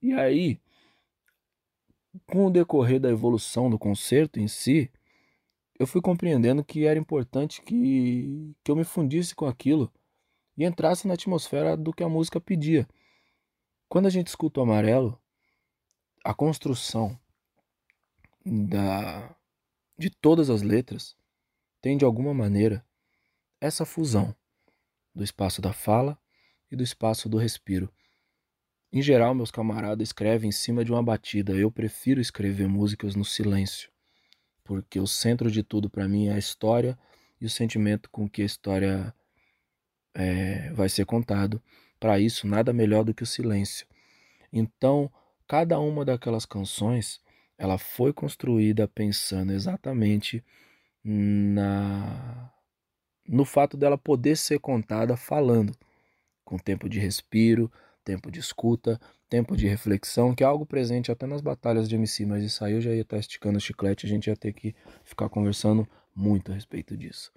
E 0.00 0.12
aí 0.12 0.60
com 2.26 2.46
o 2.46 2.50
decorrer 2.50 3.00
da 3.00 3.10
evolução 3.10 3.68
do 3.68 3.78
concerto 3.78 4.38
em 4.38 4.46
si, 4.46 4.88
eu 5.84 5.86
fui 5.86 6.00
compreendendo 6.00 6.64
que 6.64 6.86
era 6.86 6.98
importante 6.98 7.60
que, 7.60 8.56
que 8.64 8.70
eu 8.70 8.74
me 8.74 8.84
fundisse 8.84 9.34
com 9.34 9.46
aquilo 9.46 9.92
e 10.56 10.64
entrasse 10.64 11.06
na 11.06 11.12
atmosfera 11.12 11.76
do 11.76 11.92
que 11.92 12.02
a 12.02 12.08
música 12.08 12.40
pedia. 12.40 12.88
Quando 13.86 14.06
a 14.06 14.10
gente 14.10 14.28
escuta 14.28 14.60
o 14.60 14.62
amarelo, 14.62 15.20
a 16.24 16.32
construção 16.32 17.20
da, 18.46 19.36
de 19.98 20.08
todas 20.08 20.48
as 20.48 20.62
letras 20.62 21.14
tem 21.82 21.98
de 21.98 22.04
alguma 22.06 22.32
maneira 22.32 22.82
essa 23.60 23.84
fusão 23.84 24.34
do 25.14 25.22
espaço 25.22 25.60
da 25.60 25.74
fala 25.74 26.18
e 26.70 26.76
do 26.76 26.82
espaço 26.82 27.28
do 27.28 27.36
respiro. 27.36 27.92
Em 28.90 29.02
geral, 29.02 29.34
meus 29.34 29.50
camaradas 29.50 30.08
escrevem 30.08 30.48
em 30.48 30.52
cima 30.52 30.82
de 30.82 30.90
uma 30.90 31.02
batida. 31.02 31.52
Eu 31.52 31.70
prefiro 31.70 32.22
escrever 32.22 32.68
músicas 32.68 33.14
no 33.14 33.24
silêncio, 33.24 33.92
porque 34.64 34.98
o 34.98 35.06
centro 35.06 35.50
de 35.50 35.62
tudo 35.62 35.90
para 35.90 36.08
mim 36.08 36.28
é 36.28 36.32
a 36.32 36.38
história 36.38 36.98
e 37.40 37.46
o 37.46 37.50
sentimento 37.50 38.08
com 38.10 38.28
que 38.28 38.42
a 38.42 38.46
história 38.46 39.14
é, 40.14 40.72
vai 40.72 40.88
ser 40.88 41.04
contado. 41.04 41.62
Para 42.00 42.18
isso, 42.18 42.46
nada 42.46 42.72
melhor 42.72 43.04
do 43.04 43.14
que 43.14 43.22
o 43.22 43.26
silêncio. 43.26 43.86
Então, 44.52 45.10
cada 45.46 45.78
uma 45.78 46.04
daquelas 46.04 46.46
canções, 46.46 47.20
ela 47.58 47.78
foi 47.78 48.12
construída 48.12 48.88
pensando 48.88 49.52
exatamente 49.52 50.42
na 51.04 52.50
no 53.26 53.44
fato 53.44 53.76
dela 53.76 53.96
poder 53.96 54.36
ser 54.36 54.58
contada 54.58 55.16
falando, 55.16 55.74
com 56.44 56.58
tempo 56.58 56.88
de 56.88 56.98
respiro, 56.98 57.72
tempo 58.04 58.30
de 58.30 58.38
escuta, 58.38 59.00
tempo 59.34 59.56
de 59.56 59.66
reflexão, 59.66 60.32
que 60.32 60.44
é 60.44 60.46
algo 60.46 60.64
presente 60.64 61.10
até 61.10 61.26
nas 61.26 61.40
batalhas 61.40 61.88
de 61.88 61.96
MC, 61.96 62.24
mas 62.24 62.44
isso 62.44 62.64
aí 62.64 62.74
eu 62.74 62.80
já 62.80 62.94
ia 62.94 63.02
estar 63.02 63.18
esticando 63.18 63.58
o 63.58 63.60
chiclete, 63.60 64.06
a 64.06 64.08
gente 64.08 64.28
ia 64.28 64.36
ter 64.36 64.52
que 64.52 64.76
ficar 65.02 65.28
conversando 65.28 65.88
muito 66.14 66.52
a 66.52 66.54
respeito 66.54 66.96
disso. 66.96 67.32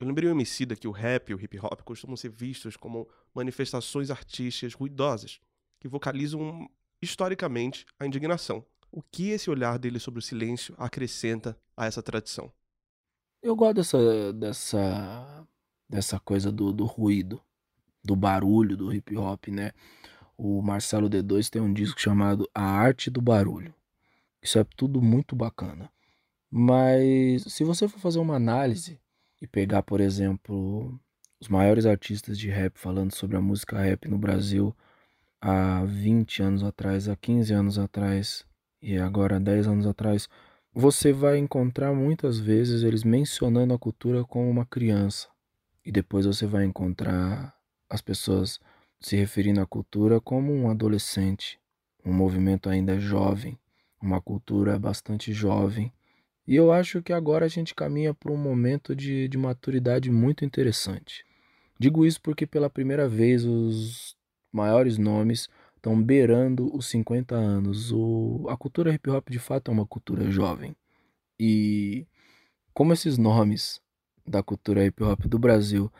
Eu 0.00 0.06
lembrei 0.06 0.26
o 0.26 0.32
MC 0.32 0.64
que 0.74 0.88
o 0.88 0.90
rap 0.90 1.28
e 1.28 1.34
o 1.34 1.38
hip 1.38 1.58
hop 1.58 1.82
costumam 1.82 2.16
ser 2.16 2.30
vistos 2.30 2.78
como 2.78 3.06
manifestações 3.34 4.10
artísticas 4.10 4.72
ruidosas, 4.72 5.38
que 5.78 5.86
vocalizam 5.86 6.66
historicamente 7.02 7.84
a 8.00 8.06
indignação. 8.06 8.64
O 8.90 9.02
que 9.02 9.28
esse 9.28 9.50
olhar 9.50 9.78
dele 9.78 9.98
sobre 9.98 10.20
o 10.20 10.22
silêncio 10.22 10.74
acrescenta 10.78 11.54
a 11.76 11.84
essa 11.84 12.02
tradição? 12.02 12.50
Eu 13.42 13.54
gosto 13.54 13.74
dessa, 13.74 14.32
dessa, 14.32 15.46
dessa 15.90 16.18
coisa 16.18 16.50
do, 16.50 16.72
do 16.72 16.86
ruído 16.86 17.38
do 18.04 18.14
barulho 18.14 18.76
do 18.76 18.92
hip 18.92 19.16
hop, 19.16 19.48
né? 19.48 19.72
O 20.36 20.60
Marcelo 20.62 21.08
D2 21.08 21.48
tem 21.48 21.62
um 21.62 21.72
disco 21.72 22.00
chamado 22.00 22.48
A 22.54 22.62
Arte 22.62 23.10
do 23.10 23.20
Barulho. 23.20 23.74
Isso 24.42 24.58
é 24.58 24.64
tudo 24.76 25.00
muito 25.00 25.36
bacana. 25.36 25.90
Mas 26.50 27.42
se 27.44 27.64
você 27.64 27.88
for 27.88 27.98
fazer 27.98 28.18
uma 28.18 28.36
análise 28.36 29.00
e 29.40 29.46
pegar, 29.46 29.82
por 29.82 30.00
exemplo, 30.00 30.98
os 31.40 31.48
maiores 31.48 31.86
artistas 31.86 32.38
de 32.38 32.48
rap 32.48 32.78
falando 32.78 33.14
sobre 33.14 33.36
a 33.36 33.40
música 33.40 33.78
rap 33.78 34.08
no 34.08 34.18
Brasil 34.18 34.74
há 35.40 35.84
20 35.84 36.42
anos 36.42 36.62
atrás, 36.62 37.08
há 37.08 37.16
15 37.16 37.52
anos 37.52 37.78
atrás 37.78 38.44
e 38.80 38.98
agora 38.98 39.36
há 39.36 39.38
10 39.38 39.66
anos 39.66 39.86
atrás, 39.86 40.28
você 40.72 41.12
vai 41.12 41.38
encontrar 41.38 41.92
muitas 41.94 42.38
vezes 42.38 42.82
eles 42.82 43.04
mencionando 43.04 43.72
a 43.72 43.78
cultura 43.78 44.24
como 44.24 44.50
uma 44.50 44.66
criança. 44.66 45.28
E 45.84 45.92
depois 45.92 46.26
você 46.26 46.46
vai 46.46 46.64
encontrar 46.64 47.54
as 47.88 48.00
pessoas 48.00 48.58
se 49.04 49.16
referindo 49.16 49.60
à 49.60 49.66
cultura 49.66 50.18
como 50.18 50.50
um 50.50 50.70
adolescente, 50.70 51.60
um 52.02 52.12
movimento 52.12 52.70
ainda 52.70 52.98
jovem, 52.98 53.58
uma 54.00 54.18
cultura 54.18 54.78
bastante 54.78 55.30
jovem. 55.30 55.92
E 56.46 56.56
eu 56.56 56.72
acho 56.72 57.02
que 57.02 57.12
agora 57.12 57.44
a 57.44 57.48
gente 57.48 57.74
caminha 57.74 58.14
para 58.14 58.32
um 58.32 58.36
momento 58.36 58.96
de, 58.96 59.28
de 59.28 59.36
maturidade 59.36 60.10
muito 60.10 60.42
interessante. 60.42 61.22
Digo 61.78 62.06
isso 62.06 62.18
porque 62.22 62.46
pela 62.46 62.70
primeira 62.70 63.06
vez 63.06 63.44
os 63.44 64.16
maiores 64.50 64.96
nomes 64.96 65.50
estão 65.76 66.02
beirando 66.02 66.74
os 66.74 66.86
50 66.86 67.34
anos. 67.34 67.92
O, 67.92 68.46
a 68.48 68.56
cultura 68.56 68.94
hip 68.94 69.10
hop 69.10 69.28
de 69.28 69.38
fato 69.38 69.70
é 69.70 69.74
uma 69.74 69.86
cultura 69.86 70.30
jovem. 70.30 70.74
E 71.38 72.06
como 72.72 72.94
esses 72.94 73.18
nomes 73.18 73.82
da 74.26 74.42
cultura 74.42 74.82
hip 74.86 75.02
hop 75.04 75.26
do 75.26 75.38
Brasil 75.38 75.92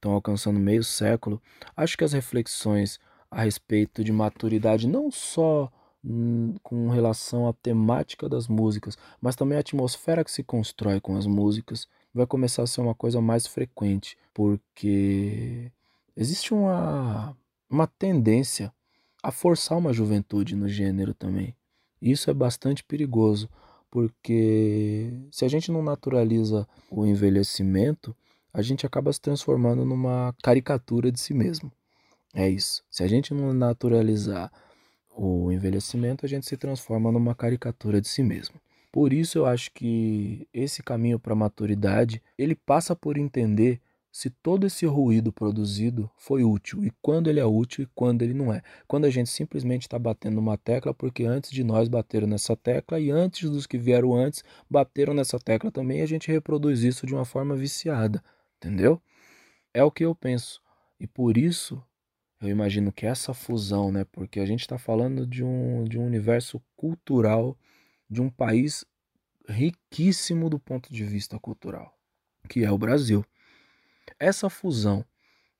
estão 0.00 0.12
alcançando 0.12 0.58
meio 0.58 0.82
século, 0.82 1.40
acho 1.76 1.96
que 1.96 2.04
as 2.04 2.12
reflexões 2.12 2.98
a 3.30 3.42
respeito 3.42 4.02
de 4.02 4.10
maturidade, 4.10 4.88
não 4.88 5.10
só 5.10 5.70
hum, 6.04 6.54
com 6.62 6.88
relação 6.88 7.46
à 7.46 7.52
temática 7.52 8.28
das 8.28 8.48
músicas, 8.48 8.98
mas 9.20 9.36
também 9.36 9.56
a 9.56 9.60
atmosfera 9.60 10.24
que 10.24 10.32
se 10.32 10.42
constrói 10.42 11.00
com 11.00 11.16
as 11.16 11.26
músicas, 11.26 11.86
vai 12.12 12.26
começar 12.26 12.62
a 12.62 12.66
ser 12.66 12.80
uma 12.80 12.94
coisa 12.94 13.20
mais 13.20 13.46
frequente, 13.46 14.16
porque 14.34 15.70
existe 16.16 16.52
uma, 16.52 17.36
uma 17.68 17.86
tendência 17.86 18.72
a 19.22 19.30
forçar 19.30 19.78
uma 19.78 19.92
juventude 19.92 20.56
no 20.56 20.66
gênero 20.66 21.14
também. 21.14 21.54
Isso 22.00 22.30
é 22.30 22.34
bastante 22.34 22.82
perigoso, 22.82 23.48
porque 23.90 25.12
se 25.30 25.44
a 25.44 25.48
gente 25.48 25.70
não 25.70 25.82
naturaliza 25.82 26.66
o 26.90 27.04
envelhecimento, 27.04 28.16
a 28.52 28.62
gente 28.62 28.86
acaba 28.86 29.12
se 29.12 29.20
transformando 29.20 29.84
numa 29.84 30.34
caricatura 30.42 31.10
de 31.10 31.20
si 31.20 31.34
mesmo. 31.34 31.70
É 32.34 32.48
isso. 32.48 32.82
Se 32.90 33.02
a 33.02 33.08
gente 33.08 33.34
não 33.34 33.52
naturalizar 33.52 34.52
o 35.16 35.50
envelhecimento, 35.50 36.24
a 36.24 36.28
gente 36.28 36.46
se 36.46 36.56
transforma 36.56 37.10
numa 37.10 37.34
caricatura 37.34 38.00
de 38.00 38.08
si 38.08 38.22
mesmo. 38.22 38.60
Por 38.92 39.12
isso 39.12 39.38
eu 39.38 39.46
acho 39.46 39.70
que 39.72 40.48
esse 40.52 40.82
caminho 40.82 41.18
para 41.18 41.32
a 41.32 41.36
maturidade, 41.36 42.22
ele 42.36 42.54
passa 42.54 42.96
por 42.96 43.16
entender 43.16 43.80
se 44.12 44.28
todo 44.28 44.66
esse 44.66 44.84
ruído 44.86 45.32
produzido 45.32 46.10
foi 46.16 46.42
útil 46.42 46.84
e 46.84 46.90
quando 47.00 47.30
ele 47.30 47.38
é 47.38 47.44
útil 47.44 47.84
e 47.84 47.88
quando 47.94 48.22
ele 48.22 48.34
não 48.34 48.52
é. 48.52 48.60
Quando 48.88 49.04
a 49.04 49.10
gente 49.10 49.30
simplesmente 49.30 49.82
está 49.82 49.98
batendo 49.98 50.40
uma 50.40 50.58
tecla 50.58 50.92
porque 50.92 51.24
antes 51.24 51.50
de 51.50 51.62
nós 51.62 51.88
bateram 51.88 52.26
nessa 52.26 52.56
tecla 52.56 52.98
e 52.98 53.10
antes 53.10 53.48
dos 53.48 53.66
que 53.66 53.78
vieram 53.78 54.14
antes 54.14 54.42
bateram 54.68 55.14
nessa 55.14 55.38
tecla 55.38 55.70
também 55.70 56.02
a 56.02 56.06
gente 56.06 56.30
reproduz 56.30 56.82
isso 56.82 57.06
de 57.06 57.14
uma 57.14 57.24
forma 57.24 57.54
viciada, 57.54 58.22
entendeu? 58.60 59.00
É 59.72 59.82
o 59.82 59.90
que 59.90 60.04
eu 60.04 60.14
penso. 60.14 60.60
E 60.98 61.06
por 61.06 61.38
isso 61.38 61.82
eu 62.40 62.48
imagino 62.48 62.92
que 62.92 63.06
essa 63.06 63.34
fusão, 63.34 63.90
né? 63.90 64.04
Porque 64.04 64.38
a 64.40 64.46
gente 64.46 64.60
está 64.60 64.78
falando 64.78 65.26
de 65.26 65.42
um, 65.42 65.84
de 65.84 65.98
um 65.98 66.06
universo 66.06 66.62
cultural 66.76 67.56
de 68.08 68.20
um 68.20 68.28
país 68.28 68.84
riquíssimo 69.48 70.50
do 70.50 70.58
ponto 70.58 70.92
de 70.92 71.04
vista 71.04 71.38
cultural, 71.38 71.96
que 72.48 72.64
é 72.64 72.70
o 72.70 72.78
Brasil. 72.78 73.24
Essa 74.18 74.50
fusão 74.50 75.04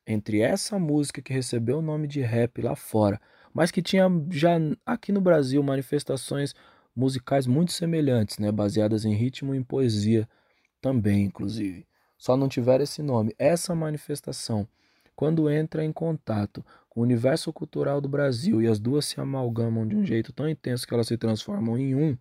entre 0.07 0.41
essa 0.41 0.79
música 0.79 1.23
que 1.23 1.33
recebeu 1.33 1.79
o 1.79 1.83
nome 1.83 2.09
de 2.09 2.21
rap 2.21 2.61
lá 2.63 2.75
fora, 2.75 3.21
mas 3.53 3.71
que 3.71 3.83
tinha 3.83 4.07
já 4.31 4.57
aqui 4.85 5.13
no 5.13 5.21
Brasil 5.21 5.63
manifestações 5.63 6.55
musicais 6.95 7.47
muito 7.47 7.73
semelhantes, 7.73 8.39
né, 8.39 8.51
baseadas 8.51 9.05
em 9.05 9.15
ritmo 9.15 9.55
e 9.55 9.59
em 9.59 9.63
poesia 9.63 10.29
também, 10.81 11.25
inclusive. 11.25 11.87
Só 12.21 12.37
não 12.37 12.51
tiver 12.51 12.83
esse 12.83 13.03
nome. 13.03 13.35
Essa 13.39 13.75
manifestação, 13.75 14.69
quando 15.17 15.49
entra 15.49 15.83
em 15.83 15.91
contato 15.91 16.63
com 16.91 17.01
o 17.01 17.03
universo 17.03 17.51
cultural 17.51 17.99
do 17.99 18.11
Brasil 18.11 18.61
e 18.61 18.67
as 18.67 18.79
duas 18.79 19.07
se 19.07 19.19
amalgamam 19.19 19.89
de 19.89 19.97
um 19.97 20.05
jeito 20.05 20.31
tão 20.31 20.47
intenso 20.47 20.87
que 20.87 20.93
elas 20.93 21.07
se 21.07 21.17
transformam 21.17 21.79
em 21.79 21.95
um, 21.95 22.19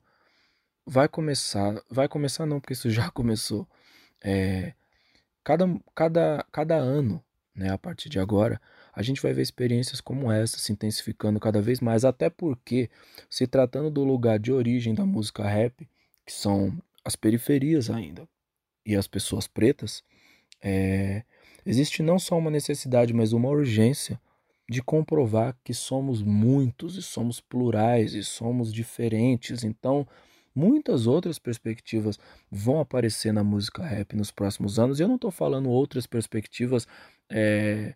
vai 0.86 1.10
começar, 1.10 1.84
vai 1.92 2.08
começar 2.08 2.46
não, 2.46 2.62
porque 2.62 2.72
isso 2.72 2.90
já 2.90 3.12
começou. 3.12 3.68
É, 4.24 4.74
cada, 5.44 5.66
cada, 5.94 6.46
cada 6.50 6.76
ano, 6.78 7.22
né, 7.54 7.70
a 7.70 7.78
partir 7.78 8.08
de 8.08 8.20
agora, 8.20 8.60
a 8.94 9.02
gente 9.02 9.22
vai 9.22 9.34
ver 9.34 9.42
experiências 9.42 10.00
como 10.00 10.32
essa 10.32 10.58
se 10.60 10.72
intensificando 10.72 11.42
cada 11.42 11.62
vez 11.62 11.82
mais, 11.82 12.06
até 12.06 12.30
porque, 12.30 12.90
se 13.30 13.46
tratando 13.46 13.92
do 13.92 14.06
lugar 14.06 14.40
de 14.40 14.54
origem 14.54 14.96
da 14.96 15.06
música 15.06 15.44
rap, 15.44 15.90
que 16.26 16.32
são 16.32 16.72
as 17.04 17.18
periferias 17.18 17.90
ainda, 17.90 18.26
e 18.90 18.96
as 18.96 19.08
pessoas 19.08 19.48
pretas, 19.48 20.04
é, 20.62 21.24
existe 21.66 22.02
não 22.02 22.18
só 22.18 22.38
uma 22.38 22.52
necessidade, 22.52 23.14
mas 23.14 23.34
uma 23.34 23.50
urgência 23.50 24.20
de 24.70 24.82
comprovar 24.82 25.58
que 25.64 25.74
somos 25.74 26.22
muitos 26.22 26.96
e 26.96 27.02
somos 27.02 27.40
plurais 27.40 28.14
e 28.14 28.24
somos 28.24 28.72
diferentes. 28.72 29.64
Então, 29.64 30.08
muitas 30.54 31.08
outras 31.08 31.40
perspectivas 31.40 32.20
vão 32.52 32.80
aparecer 32.80 33.34
na 33.34 33.44
música 33.44 33.84
rap 33.84 34.16
nos 34.16 34.32
próximos 34.32 34.78
anos. 34.78 35.00
E 35.00 35.04
eu 35.04 35.08
não 35.08 35.16
estou 35.16 35.32
falando 35.32 35.70
outras 35.70 36.06
perspectivas 36.06 36.88
é, 37.30 37.96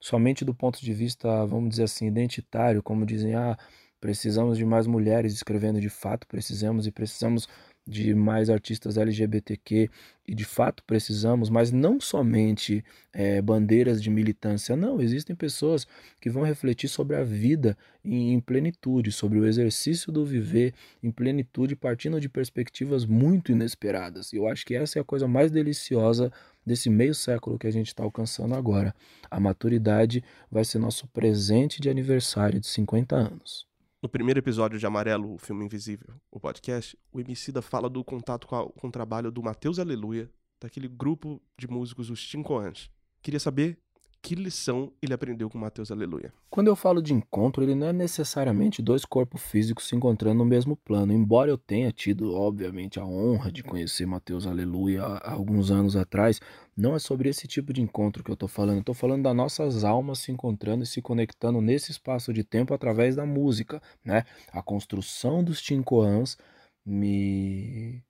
somente 0.00 0.44
do 0.44 0.54
ponto 0.54 0.80
de 0.80 0.92
vista, 0.92 1.46
vamos 1.46 1.70
dizer 1.70 1.84
assim, 1.84 2.06
identitário, 2.06 2.82
como 2.82 3.06
dizem, 3.06 3.34
ah, 3.34 3.56
precisamos 3.98 4.58
de 4.58 4.64
mais 4.64 4.86
mulheres 4.86 5.32
escrevendo 5.32 5.80
de 5.80 5.88
fato, 5.88 6.26
precisamos 6.26 6.86
e 6.86 6.90
precisamos 6.92 7.48
de 7.86 8.14
mais 8.14 8.48
artistas 8.48 8.96
LGBTQ 8.96 9.90
e 10.26 10.34
de 10.34 10.44
fato 10.44 10.82
precisamos, 10.84 11.50
mas 11.50 11.70
não 11.70 12.00
somente 12.00 12.82
é, 13.12 13.42
bandeiras 13.42 14.02
de 14.02 14.08
militância, 14.08 14.74
não, 14.74 15.00
existem 15.00 15.36
pessoas 15.36 15.86
que 16.18 16.30
vão 16.30 16.42
refletir 16.42 16.88
sobre 16.88 17.16
a 17.16 17.22
vida 17.22 17.76
em, 18.02 18.32
em 18.32 18.40
plenitude, 18.40 19.12
sobre 19.12 19.38
o 19.38 19.46
exercício 19.46 20.10
do 20.10 20.24
viver 20.24 20.72
em 21.02 21.10
plenitude, 21.10 21.76
partindo 21.76 22.18
de 22.18 22.28
perspectivas 22.28 23.04
muito 23.04 23.52
inesperadas. 23.52 24.32
E 24.32 24.36
eu 24.36 24.48
acho 24.48 24.64
que 24.64 24.74
essa 24.74 24.98
é 24.98 25.02
a 25.02 25.04
coisa 25.04 25.28
mais 25.28 25.50
deliciosa 25.50 26.32
desse 26.64 26.88
meio 26.88 27.14
século 27.14 27.58
que 27.58 27.66
a 27.66 27.72
gente 27.72 27.88
está 27.88 28.02
alcançando 28.02 28.54
agora. 28.54 28.94
A 29.30 29.38
maturidade 29.38 30.24
vai 30.50 30.64
ser 30.64 30.78
nosso 30.78 31.06
presente 31.08 31.82
de 31.82 31.90
aniversário 31.90 32.58
de 32.58 32.66
50 32.66 33.14
anos. 33.14 33.73
No 34.04 34.08
primeiro 34.10 34.38
episódio 34.38 34.78
de 34.78 34.84
Amarelo, 34.84 35.32
o 35.32 35.38
filme 35.38 35.64
Invisível, 35.64 36.20
o 36.30 36.38
podcast, 36.38 36.94
o 37.10 37.18
Emicida 37.18 37.62
fala 37.62 37.88
do 37.88 38.04
contato 38.04 38.46
com, 38.46 38.54
a, 38.54 38.70
com 38.70 38.88
o 38.88 38.90
trabalho 38.90 39.32
do 39.32 39.42
Matheus 39.42 39.78
Aleluia, 39.78 40.30
daquele 40.60 40.88
grupo 40.88 41.40
de 41.56 41.66
músicos, 41.66 42.10
os 42.10 42.30
Cincoans. 42.30 42.90
Queria 43.22 43.40
saber 43.40 43.78
que 44.24 44.34
lição 44.34 44.90
ele 45.02 45.12
aprendeu 45.12 45.50
com 45.50 45.58
Mateus 45.58 45.90
Aleluia? 45.90 46.32
Quando 46.48 46.68
eu 46.68 46.74
falo 46.74 47.02
de 47.02 47.12
encontro, 47.12 47.62
ele 47.62 47.74
não 47.74 47.88
é 47.88 47.92
necessariamente 47.92 48.80
dois 48.80 49.04
corpos 49.04 49.42
físicos 49.42 49.86
se 49.86 49.94
encontrando 49.94 50.38
no 50.38 50.46
mesmo 50.46 50.74
plano. 50.76 51.12
Embora 51.12 51.50
eu 51.50 51.58
tenha 51.58 51.92
tido, 51.92 52.32
obviamente, 52.32 52.98
a 52.98 53.04
honra 53.04 53.52
de 53.52 53.62
conhecer 53.62 54.06
Mateus 54.06 54.46
Aleluia 54.46 55.02
há 55.02 55.30
alguns 55.30 55.70
anos 55.70 55.94
atrás, 55.94 56.40
não 56.74 56.94
é 56.94 56.98
sobre 56.98 57.28
esse 57.28 57.46
tipo 57.46 57.70
de 57.70 57.82
encontro 57.82 58.24
que 58.24 58.30
eu 58.30 58.34
estou 58.34 58.48
falando. 58.48 58.82
Tô 58.82 58.94
falando 58.94 59.24
das 59.24 59.36
nossas 59.36 59.84
almas 59.84 60.20
se 60.20 60.32
encontrando 60.32 60.84
e 60.84 60.86
se 60.86 61.02
conectando 61.02 61.60
nesse 61.60 61.90
espaço 61.90 62.32
de 62.32 62.42
tempo 62.42 62.72
através 62.72 63.14
da 63.14 63.26
música, 63.26 63.82
né? 64.02 64.24
A 64.50 64.62
construção 64.62 65.44
dos 65.44 65.60
Tincoãs 65.60 66.38
me 66.82 68.02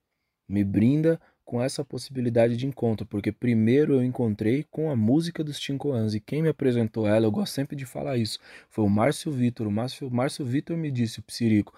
me 0.49 0.63
brinda 0.63 1.19
com 1.45 1.63
essa 1.63 1.85
possibilidade 1.85 2.57
de 2.57 2.67
encontro, 2.67 3.07
porque 3.07 3.31
primeiro 3.31 3.95
eu 3.95 4.05
encontrei 4.05 4.65
com 4.71 4.91
a 4.91 4.97
música 4.97 5.45
dos 5.45 5.61
Tincoãs 5.61 6.15
e 6.15 6.21
quem 6.21 6.43
me 6.43 6.49
apresentou 6.49 7.07
ela, 7.07 7.27
eu 7.27 7.31
gosto 7.31 7.53
sempre 7.53 7.77
de 7.77 7.85
falar 7.85 8.17
isso, 8.17 8.39
foi 8.71 8.85
o 8.85 8.89
Márcio 8.89 9.31
Vitor. 9.31 9.67
O 9.67 9.71
Márcio, 9.71 10.11
Márcio 10.11 10.45
Vitor 10.45 10.77
me 10.77 10.91
disse, 10.91 11.21
o 11.21 11.23
Psirico, 11.23 11.75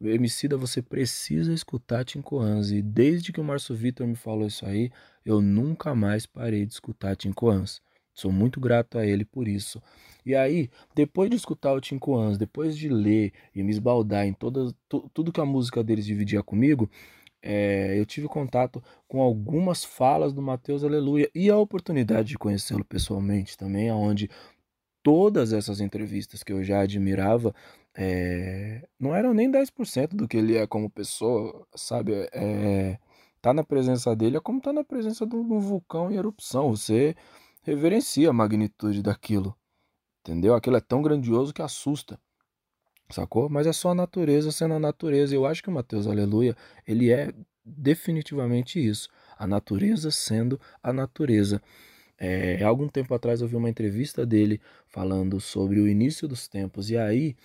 Emicida, 0.00 0.56
você 0.56 0.80
precisa 0.80 1.52
escutar 1.52 2.04
Tincoãs. 2.04 2.70
E 2.70 2.80
desde 2.80 3.32
que 3.32 3.40
o 3.40 3.44
Márcio 3.44 3.74
Vitor 3.74 4.06
me 4.06 4.14
falou 4.14 4.46
isso 4.46 4.64
aí, 4.64 4.92
eu 5.24 5.40
nunca 5.40 5.94
mais 5.94 6.24
parei 6.24 6.64
de 6.64 6.72
escutar 6.72 7.16
Tincoãs. 7.16 7.82
Sou 8.14 8.32
muito 8.32 8.60
grato 8.60 8.98
a 8.98 9.06
ele 9.06 9.24
por 9.24 9.46
isso. 9.46 9.82
E 10.26 10.34
aí, 10.34 10.70
depois 10.94 11.30
de 11.30 11.36
escutar 11.36 11.72
o 11.72 11.80
Tincoãs, 11.80 12.36
depois 12.36 12.76
de 12.76 12.88
ler 12.88 13.32
e 13.54 13.62
me 13.62 13.70
esbaldar 13.70 14.26
em 14.26 14.32
todas, 14.32 14.74
tudo 15.14 15.32
que 15.32 15.40
a 15.40 15.44
música 15.44 15.82
deles 15.82 16.04
dividia 16.04 16.42
comigo, 16.42 16.90
é, 17.42 17.98
eu 17.98 18.04
tive 18.06 18.28
contato 18.28 18.82
com 19.06 19.22
algumas 19.22 19.84
falas 19.84 20.32
do 20.32 20.42
Mateus 20.42 20.84
Aleluia 20.84 21.30
e 21.34 21.50
a 21.50 21.56
oportunidade 21.56 22.28
de 22.28 22.38
conhecê-lo 22.38 22.84
pessoalmente 22.84 23.56
também, 23.56 23.90
onde 23.90 24.30
todas 25.02 25.52
essas 25.52 25.80
entrevistas 25.80 26.42
que 26.42 26.52
eu 26.52 26.62
já 26.64 26.80
admirava 26.80 27.54
é, 27.94 28.86
não 28.98 29.14
eram 29.14 29.34
nem 29.34 29.50
10% 29.50 30.16
do 30.16 30.28
que 30.28 30.36
ele 30.36 30.56
é 30.56 30.66
como 30.66 30.90
pessoa, 30.90 31.66
sabe? 31.74 32.12
É, 32.32 32.98
Tá 33.40 33.54
na 33.54 33.62
presença 33.62 34.14
dele 34.16 34.36
é 34.36 34.40
como 34.40 34.60
tá 34.60 34.72
na 34.72 34.82
presença 34.82 35.26
de 35.26 35.36
um 35.36 35.60
vulcão 35.60 36.10
em 36.10 36.16
erupção. 36.16 36.70
Você 36.74 37.14
reverencia 37.62 38.30
a 38.30 38.32
magnitude 38.32 39.02
daquilo. 39.02 39.56
Entendeu? 40.20 40.54
Aquilo 40.54 40.76
é 40.76 40.80
tão 40.80 41.00
grandioso 41.02 41.54
que 41.54 41.62
assusta. 41.62 42.20
Sacou? 43.10 43.48
Mas 43.48 43.66
é 43.66 43.72
só 43.72 43.90
a 43.90 43.94
natureza 43.94 44.52
sendo 44.52 44.74
a 44.74 44.78
natureza. 44.78 45.34
Eu 45.34 45.46
acho 45.46 45.62
que 45.62 45.68
o 45.68 45.72
Mateus 45.72 46.06
Aleluia, 46.06 46.56
ele 46.86 47.10
é 47.10 47.32
definitivamente 47.64 48.84
isso. 48.84 49.08
A 49.38 49.46
natureza 49.46 50.10
sendo 50.10 50.60
a 50.82 50.92
natureza. 50.92 51.62
É, 52.18 52.62
algum 52.64 52.88
tempo 52.88 53.14
atrás 53.14 53.40
eu 53.40 53.48
vi 53.48 53.54
uma 53.56 53.70
entrevista 53.70 54.26
dele 54.26 54.60
falando 54.86 55.40
sobre 55.40 55.80
o 55.80 55.88
início 55.88 56.26
dos 56.26 56.48
tempos. 56.48 56.90
E 56.90 56.98
aí 56.98 57.36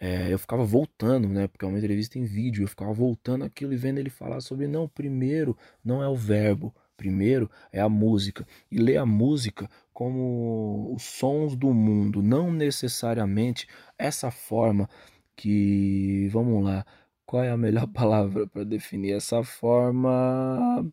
é, 0.00 0.32
eu 0.32 0.38
ficava 0.38 0.64
voltando, 0.64 1.28
né? 1.28 1.46
Porque 1.46 1.64
é 1.64 1.68
uma 1.68 1.78
entrevista 1.78 2.18
em 2.18 2.24
vídeo. 2.24 2.64
Eu 2.64 2.68
ficava 2.68 2.92
voltando 2.92 3.44
aquilo 3.44 3.72
e 3.72 3.76
vendo 3.76 3.98
ele 3.98 4.10
falar 4.10 4.40
sobre 4.40 4.66
não, 4.66 4.88
primeiro 4.88 5.56
não 5.84 6.02
é 6.02 6.08
o 6.08 6.16
verbo, 6.16 6.74
primeiro 6.96 7.50
é 7.72 7.80
a 7.80 7.88
música. 7.88 8.46
E 8.70 8.78
ler 8.78 8.98
a 8.98 9.06
música 9.06 9.68
como 9.92 10.94
os 10.94 11.02
sons 11.02 11.54
do 11.54 11.74
mundo, 11.74 12.22
não 12.22 12.50
necessariamente 12.50 13.68
essa 14.00 14.30
forma 14.30 14.88
que, 15.36 16.28
vamos 16.28 16.64
lá, 16.64 16.84
qual 17.26 17.42
é 17.42 17.50
a 17.50 17.56
melhor 17.56 17.86
palavra 17.92 18.46
para 18.46 18.64
definir 18.64 19.12
essa 19.12 19.42
forma 19.42 20.84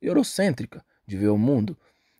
eurocêntrica 0.00 0.84
de 1.06 1.16
ver 1.16 1.28
o 1.28 1.38
mundo? 1.38 1.76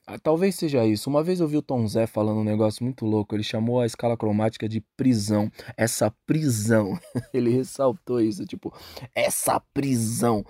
Ah, 0.07 0.19
talvez 0.19 0.55
seja 0.55 0.87
isso. 0.87 1.11
Uma 1.11 1.23
vez 1.23 1.39
eu 1.39 1.47
vi 1.47 1.59
o 1.59 1.63
Tom 1.63 1.87
Zé 1.87 2.07
falando 2.07 2.41
um 2.41 2.45
negócio 2.45 2.83
muito 2.83 3.05
louco. 3.05 3.37
Ele 3.37 3.43
chamou 3.43 3.79
a 3.79 3.85
escala 3.85 4.17
cromática 4.17 4.67
de 4.67 4.81
prisão. 4.97 5.53
Essa 5.77 6.11
prisão. 6.27 6.99
ele 7.35 7.51
ressaltou 7.51 8.19
isso, 8.19 8.47
tipo, 8.47 8.73
essa 9.15 9.61
prisão. 9.75 10.43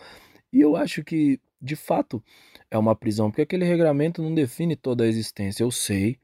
E 0.52 0.60
eu 0.60 0.76
acho 0.76 1.02
que, 1.02 1.40
de 1.60 1.74
fato, 1.74 2.22
é 2.70 2.78
uma 2.78 2.94
prisão, 2.94 3.30
porque 3.30 3.42
aquele 3.42 3.64
regramento 3.64 4.22
não 4.22 4.32
define 4.32 4.76
toda 4.76 5.02
a 5.02 5.08
existência. 5.08 5.64
Eu 5.64 5.72
sei, 5.72 6.18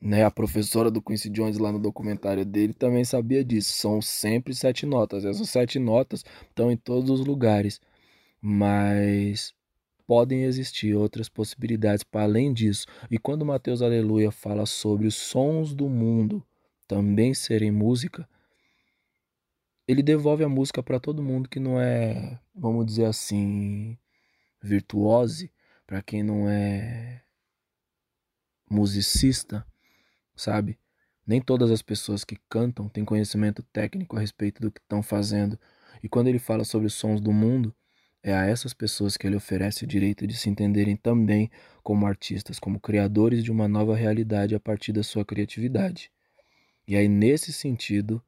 né? 0.00 0.24
A 0.24 0.30
professora 0.30 0.90
do 0.90 1.02
Quincy 1.02 1.28
Jones 1.30 1.58
lá 1.58 1.72
no 1.72 1.78
documentário 1.78 2.44
dele 2.44 2.72
também 2.72 3.04
sabia 3.04 3.44
disso. 3.44 3.72
São 3.72 4.00
sempre 4.00 4.54
sete 4.54 4.86
notas. 4.86 5.24
Essas 5.24 5.50
sete 5.50 5.78
notas 5.78 6.24
estão 6.48 6.70
em 6.70 6.76
todos 6.76 7.10
os 7.10 7.26
lugares. 7.26 7.80
Mas 8.40 9.54
podem 10.06 10.44
existir 10.44 10.94
outras 10.94 11.28
possibilidades 11.28 12.04
para 12.04 12.22
além 12.22 12.52
disso. 12.52 12.86
E 13.10 13.18
quando 13.18 13.44
Mateus 13.44 13.82
Aleluia 13.82 14.30
fala 14.30 14.64
sobre 14.66 15.06
os 15.06 15.14
sons 15.14 15.74
do 15.74 15.88
mundo 15.88 16.42
também 16.86 17.34
serem 17.34 17.70
música, 17.70 18.26
ele 19.86 20.02
devolve 20.02 20.44
a 20.44 20.48
música 20.48 20.82
para 20.82 20.98
todo 20.98 21.22
mundo 21.22 21.48
que 21.48 21.60
não 21.60 21.80
é, 21.80 22.38
vamos 22.54 22.86
dizer 22.86 23.04
assim, 23.04 23.98
virtuose, 24.62 25.50
para 25.86 26.02
quem 26.02 26.22
não 26.22 26.48
é 26.48 27.22
musicista, 28.70 29.66
sabe? 30.38 30.78
Nem 31.26 31.42
todas 31.42 31.70
as 31.70 31.82
pessoas 31.82 32.24
que 32.24 32.38
cantam 32.48 32.88
têm 32.88 33.04
conhecimento 33.04 33.62
técnico 33.62 34.16
a 34.16 34.20
respeito 34.20 34.62
do 34.62 34.70
que 34.70 34.80
estão 34.80 35.02
fazendo. 35.02 35.58
E 36.02 36.08
quando 36.08 36.28
ele 36.28 36.38
fala 36.38 36.64
sobre 36.64 36.86
os 36.86 36.94
sons 36.94 37.20
do 37.20 37.32
mundo, 37.32 37.74
é 38.22 38.32
a 38.32 38.46
essas 38.46 38.72
pessoas 38.72 39.16
que 39.16 39.26
ele 39.26 39.36
oferece 39.36 39.84
o 39.84 39.86
direito 39.86 40.26
de 40.26 40.34
se 40.34 40.48
entenderem 40.48 40.96
também 40.96 41.50
como 41.82 42.06
artistas, 42.06 42.58
como 42.58 42.80
criadores 42.80 43.44
de 43.44 43.52
uma 43.52 43.68
nova 43.68 43.94
realidade 43.94 44.54
a 44.54 44.60
partir 44.60 44.92
da 44.92 45.02
sua 45.02 45.24
criatividade. 45.24 46.10
E 46.86 46.96
aí, 46.96 47.08
nesse 47.08 47.52
sentido, 47.52 48.22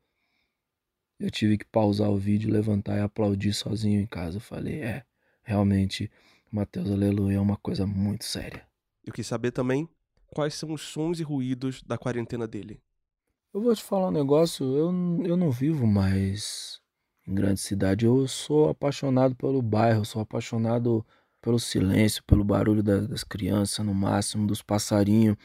eu 1.18 1.30
tive 1.30 1.56
que 1.56 1.64
pausar 1.64 2.10
o 2.10 2.18
vídeo, 2.18 2.52
levantar 2.52 2.98
e 2.98 3.00
aplaudir 3.00 3.52
sozinho 3.52 4.00
em 4.00 4.06
casa. 4.06 4.36
Eu 4.36 4.40
falei, 4.40 4.80
é, 4.80 5.04
realmente, 5.42 6.10
Mateus 6.50 6.90
Aleluia 6.90 7.36
é 7.36 7.40
uma 7.40 7.56
coisa 7.56 7.86
muito 7.86 8.24
séria. 8.24 8.66
Eu 9.04 9.12
quis 9.12 9.26
saber 9.26 9.50
também 9.50 9.88
quais 10.34 10.54
são 10.54 10.72
os 10.72 10.82
sons 10.82 11.20
e 11.20 11.22
ruídos 11.22 11.82
da 11.82 11.98
quarentena 11.98 12.46
dele. 12.46 12.80
Eu 13.52 13.60
vou 13.60 13.74
te 13.74 13.82
falar 13.82 14.08
um 14.08 14.12
negócio, 14.12 14.64
eu, 14.76 14.92
eu 15.24 15.36
não 15.36 15.50
vivo 15.50 15.86
mais 15.86 16.80
em 17.26 17.34
grande 17.34 17.60
cidade. 17.60 18.06
Eu 18.06 18.26
sou 18.28 18.68
apaixonado 18.68 19.34
pelo 19.34 19.60
bairro, 19.60 20.04
sou 20.04 20.22
apaixonado 20.22 21.04
pelo 21.40 21.58
silêncio, 21.58 22.22
pelo 22.24 22.44
barulho 22.44 22.82
das, 22.82 23.08
das 23.08 23.24
crianças 23.24 23.84
no 23.84 23.94
máximo, 23.94 24.46
dos 24.46 24.62
passarinhos. 24.62 25.36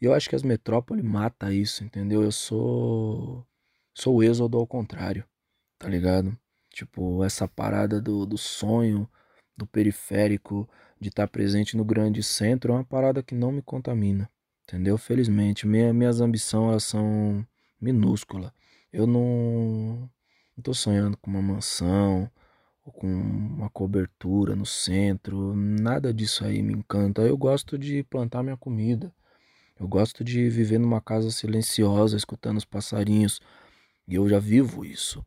E 0.00 0.04
eu 0.06 0.14
acho 0.14 0.28
que 0.28 0.36
as 0.36 0.42
metrópoles 0.42 1.04
mata 1.04 1.52
isso, 1.52 1.84
entendeu? 1.84 2.22
Eu 2.22 2.32
sou 2.32 3.46
sou 3.94 4.16
o 4.16 4.22
êxodo 4.22 4.58
ao 4.58 4.66
contrário, 4.66 5.24
tá 5.78 5.88
ligado? 5.88 6.36
Tipo, 6.70 7.22
essa 7.24 7.46
parada 7.46 8.00
do, 8.00 8.26
do 8.26 8.36
sonho, 8.36 9.08
do 9.56 9.66
periférico, 9.66 10.68
de 11.00 11.08
estar 11.08 11.26
tá 11.26 11.28
presente 11.28 11.76
no 11.76 11.84
grande 11.84 12.22
centro, 12.22 12.72
é 12.72 12.76
uma 12.76 12.84
parada 12.84 13.22
que 13.22 13.34
não 13.34 13.52
me 13.52 13.62
contamina, 13.62 14.28
entendeu? 14.62 14.96
Felizmente, 14.98 15.66
minha, 15.66 15.92
minhas 15.92 16.20
ambições 16.20 16.70
elas 16.70 16.84
são 16.84 17.46
minúsculas. 17.80 18.50
Eu 18.92 19.06
não, 19.06 20.08
tô 20.62 20.72
sonhando 20.72 21.16
com 21.16 21.30
uma 21.30 21.42
mansão 21.42 22.30
ou 22.84 22.92
com 22.92 23.06
uma 23.06 23.68
cobertura 23.70 24.54
no 24.54 24.66
centro, 24.66 25.54
nada 25.56 26.12
disso 26.12 26.44
aí 26.44 26.62
me 26.62 26.74
encanta. 26.74 27.22
Eu 27.22 27.36
gosto 27.36 27.78
de 27.78 28.02
plantar 28.04 28.42
minha 28.42 28.56
comida. 28.56 29.12
Eu 29.78 29.88
gosto 29.88 30.22
de 30.22 30.48
viver 30.48 30.78
numa 30.78 31.00
casa 31.00 31.30
silenciosa, 31.30 32.16
escutando 32.16 32.58
os 32.58 32.64
passarinhos. 32.64 33.40
E 34.06 34.14
eu 34.14 34.28
já 34.28 34.38
vivo 34.38 34.84
isso. 34.84 35.24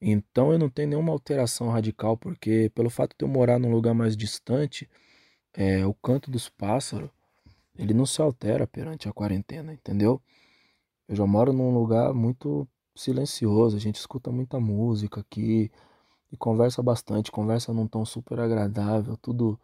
Então 0.00 0.52
eu 0.52 0.58
não 0.58 0.68
tenho 0.70 0.88
nenhuma 0.90 1.12
alteração 1.12 1.68
radical, 1.70 2.16
porque 2.16 2.70
pelo 2.74 2.90
fato 2.90 3.16
de 3.18 3.24
eu 3.24 3.28
morar 3.28 3.58
num 3.58 3.72
lugar 3.72 3.94
mais 3.94 4.16
distante, 4.16 4.88
é, 5.54 5.84
o 5.86 5.94
canto 5.94 6.30
dos 6.30 6.48
pássaros, 6.48 7.10
ele 7.76 7.94
não 7.94 8.06
se 8.06 8.20
altera 8.22 8.66
perante 8.66 9.08
a 9.08 9.12
quarentena, 9.12 9.72
entendeu? 9.72 10.22
Eu 11.08 11.16
já 11.16 11.26
moro 11.26 11.52
num 11.52 11.72
lugar 11.74 12.14
muito 12.14 12.68
silencioso, 12.94 13.76
a 13.76 13.80
gente 13.80 13.96
escuta 13.96 14.30
muita 14.30 14.60
música 14.60 15.20
aqui 15.20 15.70
e 16.32 16.36
conversa 16.36 16.82
bastante, 16.82 17.32
conversa 17.32 17.72
num 17.72 17.86
tom 17.88 18.04
super 18.04 18.40
agradável, 18.40 19.16
tudo 19.16 19.58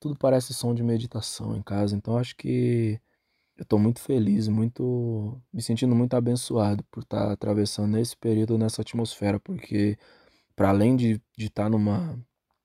tudo 0.00 0.16
parece 0.16 0.54
som 0.54 0.74
de 0.74 0.82
meditação 0.82 1.56
em 1.56 1.62
casa, 1.62 1.96
então 1.96 2.16
acho 2.18 2.34
que 2.36 3.00
eu 3.60 3.64
estou 3.64 3.78
muito 3.78 4.00
feliz, 4.00 4.48
muito 4.48 5.38
me 5.52 5.60
sentindo 5.62 5.94
muito 5.94 6.14
abençoado 6.14 6.82
por 6.90 7.02
estar 7.02 7.26
tá 7.26 7.32
atravessando 7.32 7.98
esse 7.98 8.16
período 8.16 8.56
nessa 8.56 8.80
atmosfera, 8.80 9.38
porque 9.38 9.98
para 10.56 10.70
além 10.70 10.96
de 10.96 11.20
estar 11.38 11.64
tá 11.64 11.68
numa 11.68 12.18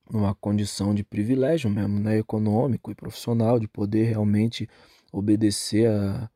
numa 0.10 0.36
condição 0.36 0.94
de 0.96 1.04
privilégio 1.04 1.70
mesmo, 1.70 2.00
né, 2.00 2.20
econômico 2.20 2.92
e 2.92 2.96
profissional, 2.96 3.60
de 3.60 3.68
poder 3.68 4.06
realmente 4.06 4.70
obedecer 5.12 5.90
a 5.90 6.30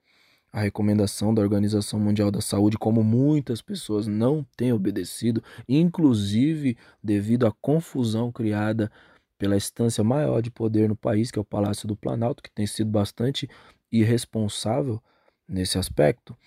a 0.51 0.61
recomendação 0.61 1.33
da 1.33 1.43
Organização 1.43 1.99
Mundial 1.99 2.31
da 2.31 2.41
Saúde, 2.41 2.77
como 2.77 3.03
muitas 3.03 3.61
pessoas 3.61 4.07
não 4.07 4.43
têm 4.57 4.73
obedecido, 4.73 5.43
inclusive 5.67 6.75
devido 7.03 7.45
à 7.45 7.51
confusão 7.61 8.31
criada 8.31 8.91
pela 9.37 9.55
instância 9.55 10.03
maior 10.03 10.41
de 10.41 10.51
poder 10.51 10.89
no 10.89 10.95
país, 10.95 11.31
que 11.31 11.37
é 11.39 11.41
o 11.41 11.45
Palácio 11.45 11.87
do 11.87 11.95
Planalto, 11.95 12.41
que 12.41 12.51
tem 12.51 12.65
sido 12.65 12.89
bastante 12.89 13.47
irresponsável 13.91 15.01
nesse 15.47 15.77
aspecto. 15.77 16.37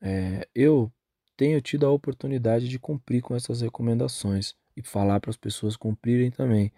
É, 0.00 0.46
eu 0.54 0.92
tenho 1.36 1.60
tido 1.60 1.86
a 1.86 1.90
oportunidade 1.90 2.68
de 2.68 2.78
cumprir 2.78 3.22
com 3.22 3.34
essas 3.34 3.60
recomendações 3.60 4.54
e 4.76 4.82
falar 4.82 5.20
para 5.20 5.30
as 5.30 5.36
pessoas 5.36 5.76
cumprirem 5.76 6.30
também. 6.30 6.72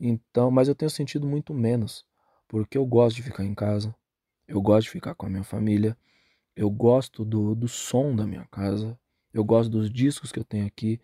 Então, 0.00 0.50
mas 0.50 0.68
eu 0.68 0.74
tenho 0.74 0.90
sentido 0.90 1.26
muito 1.26 1.54
menos, 1.54 2.04
porque 2.48 2.76
eu 2.76 2.84
gosto 2.86 3.16
de 3.16 3.22
ficar 3.22 3.44
em 3.44 3.54
casa, 3.54 3.94
eu 4.46 4.60
gosto 4.60 4.84
de 4.84 4.90
ficar 4.90 5.14
com 5.14 5.26
a 5.26 5.30
minha 5.30 5.44
família. 5.44 5.96
Eu 6.54 6.70
gosto 6.70 7.24
do, 7.24 7.54
do 7.54 7.68
som 7.68 8.14
da 8.14 8.26
minha 8.26 8.46
casa. 8.50 8.98
Eu 9.32 9.44
gosto 9.44 9.70
dos 9.70 9.90
discos 9.90 10.30
que 10.30 10.38
eu 10.38 10.44
tenho 10.44 10.66
aqui. 10.66 11.00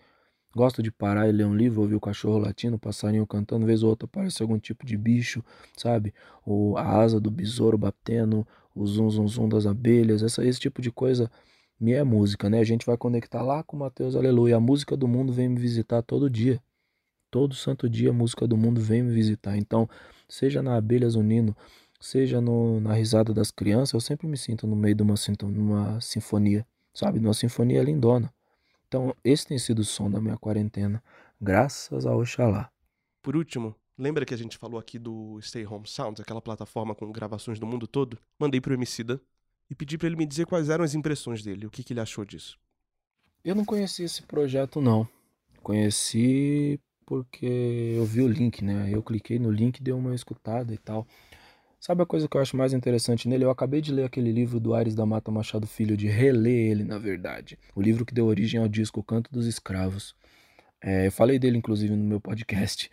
Gosto 0.55 0.83
de 0.83 0.91
parar 0.91 1.29
e 1.29 1.33
ler 1.33 1.47
um 1.47 1.55
livro, 1.55 1.83
ouvir 1.83 1.95
o 1.95 2.01
cachorro 2.01 2.39
latindo, 2.39 2.77
o 2.77 2.79
passarinho 2.79 3.27
cantando, 3.27 3.67
vez 3.67 3.83
ou 3.83 3.91
outra 3.91 4.07
aparece 4.07 4.43
algum 4.43 4.59
tipo 4.59 4.85
de 4.87 4.97
bicho, 4.97 5.45
sabe? 5.77 6.15
Ou 6.45 6.77
a 6.77 7.01
asa 7.01 7.21
do 7.21 7.31
besouro 7.31 7.77
batendo, 7.77 8.47
o 8.75 8.87
zum 8.87 9.11
zum 9.11 9.29
zum 9.29 9.49
das 9.49 9.67
abelhas, 9.67 10.23
essa, 10.23 10.45
esse 10.45 10.59
tipo 10.59 10.81
de 10.81 10.91
coisa 10.91 11.31
me 11.79 11.93
é 11.93 12.03
música, 12.03 12.49
né? 12.51 12.59
A 12.61 12.65
gente 12.65 12.87
vai 12.87 12.97
conectar 12.97 13.43
lá 13.43 13.63
com 13.63 13.77
Mateus 13.77 14.17
Aleluia. 14.17 14.57
A 14.57 14.61
música 14.61 14.97
do 14.97 15.07
mundo 15.07 15.33
vem 15.33 15.49
me 15.49 15.61
visitar 15.61 16.03
todo 16.03 16.29
dia. 16.29 16.61
Todo 17.31 17.55
santo 17.55 17.89
dia 17.89 18.11
a 18.11 18.13
música 18.13 18.47
do 18.47 18.57
mundo 18.57 18.81
vem 18.81 19.03
me 19.03 19.13
visitar. 19.13 19.57
Então, 19.57 19.89
seja 20.29 20.63
na 20.63 20.77
Abelhas 20.77 21.15
Unino, 21.15 21.57
seja 22.01 22.41
no, 22.41 22.81
na 22.81 22.95
risada 22.95 23.35
das 23.35 23.51
crianças, 23.51 23.93
eu 23.93 24.01
sempre 24.01 24.27
me 24.27 24.37
sinto 24.37 24.67
no 24.67 24.75
meio 24.75 24.95
de 24.95 25.03
uma, 25.03 25.15
uma 25.43 26.01
sinfonia, 26.01 26.67
sabe? 26.95 27.21
Numa 27.21 27.35
sinfonia 27.35 27.83
lindona. 27.83 28.33
Então, 28.89 29.15
esse 29.23 29.47
tem 29.47 29.59
sido 29.59 29.81
o 29.81 29.85
som 29.85 30.11
da 30.11 30.19
minha 30.19 30.39
quarentena, 30.39 31.03
graças 31.39 32.07
a 32.07 32.17
Oxalá. 32.17 32.71
Por 33.21 33.37
último, 33.37 33.77
lembra 33.99 34.25
que 34.25 34.33
a 34.33 34.37
gente 34.37 34.57
falou 34.57 34.81
aqui 34.81 34.99
do 34.99 35.39
Stay 35.43 35.67
Home 35.67 35.87
Sounds, 35.87 36.21
aquela 36.21 36.41
plataforma 36.41 36.95
com 36.95 37.13
gravações 37.13 37.59
do 37.59 37.67
mundo 37.67 37.87
todo? 37.87 38.19
Mandei 38.39 38.63
pro 38.63 38.73
Emicida 38.73 39.21
e 39.69 39.75
pedi 39.75 39.99
para 39.99 40.07
ele 40.07 40.17
me 40.17 40.25
dizer 40.25 40.47
quais 40.47 40.71
eram 40.71 40.83
as 40.83 40.95
impressões 40.95 41.43
dele, 41.43 41.67
o 41.67 41.71
que, 41.71 41.85
que 41.85 41.93
ele 41.93 42.01
achou 42.01 42.25
disso. 42.25 42.59
Eu 43.45 43.55
não 43.55 43.65
conheci 43.65 44.05
esse 44.05 44.23
projeto, 44.23 44.81
não. 44.81 45.07
Conheci 45.63 46.81
porque 47.05 47.95
eu 47.97 48.07
vi 48.07 48.23
o 48.23 48.29
link, 48.29 48.65
né? 48.65 48.89
Eu 48.91 49.03
cliquei 49.03 49.39
no 49.39 49.51
link, 49.51 49.83
dei 49.83 49.93
uma 49.93 50.15
escutada 50.15 50.73
e 50.73 50.79
tal. 50.79 51.07
Sabe 51.81 52.03
a 52.03 52.07
coisa 52.07 52.29
que 52.29 52.37
eu 52.37 52.41
acho 52.41 52.57
mais 52.57 52.73
interessante 52.73 53.29
nele? 53.29 53.45
Eu 53.45 53.51
acabei 53.51 53.81
de 53.81 53.93
ler 53.93 54.05
aquele 54.05 54.33
livro 54.33 54.59
do 54.59 54.75
Ares 54.75 54.97
da 54.97 55.07
Mata 55.07 55.31
Machado 55.31 55.67
Filho, 55.67 55.97
de 55.97 56.09
reler 56.09 56.71
ele, 56.73 56.85
na 56.85 56.99
verdade. 56.99 57.57
O 57.75 57.81
livro 57.81 58.05
que 58.05 58.13
deu 58.13 58.27
origem 58.27 58.61
ao 58.61 58.69
disco 58.69 59.03
Canto 59.03 59.31
dos 59.31 59.47
Escravos. 59.47 60.17
É, 60.83 61.07
eu 61.07 61.13
falei 61.13 61.39
dele, 61.39 61.59
inclusive, 61.59 61.95
no 61.95 62.05
meu 62.05 62.21
podcast. 62.21 62.91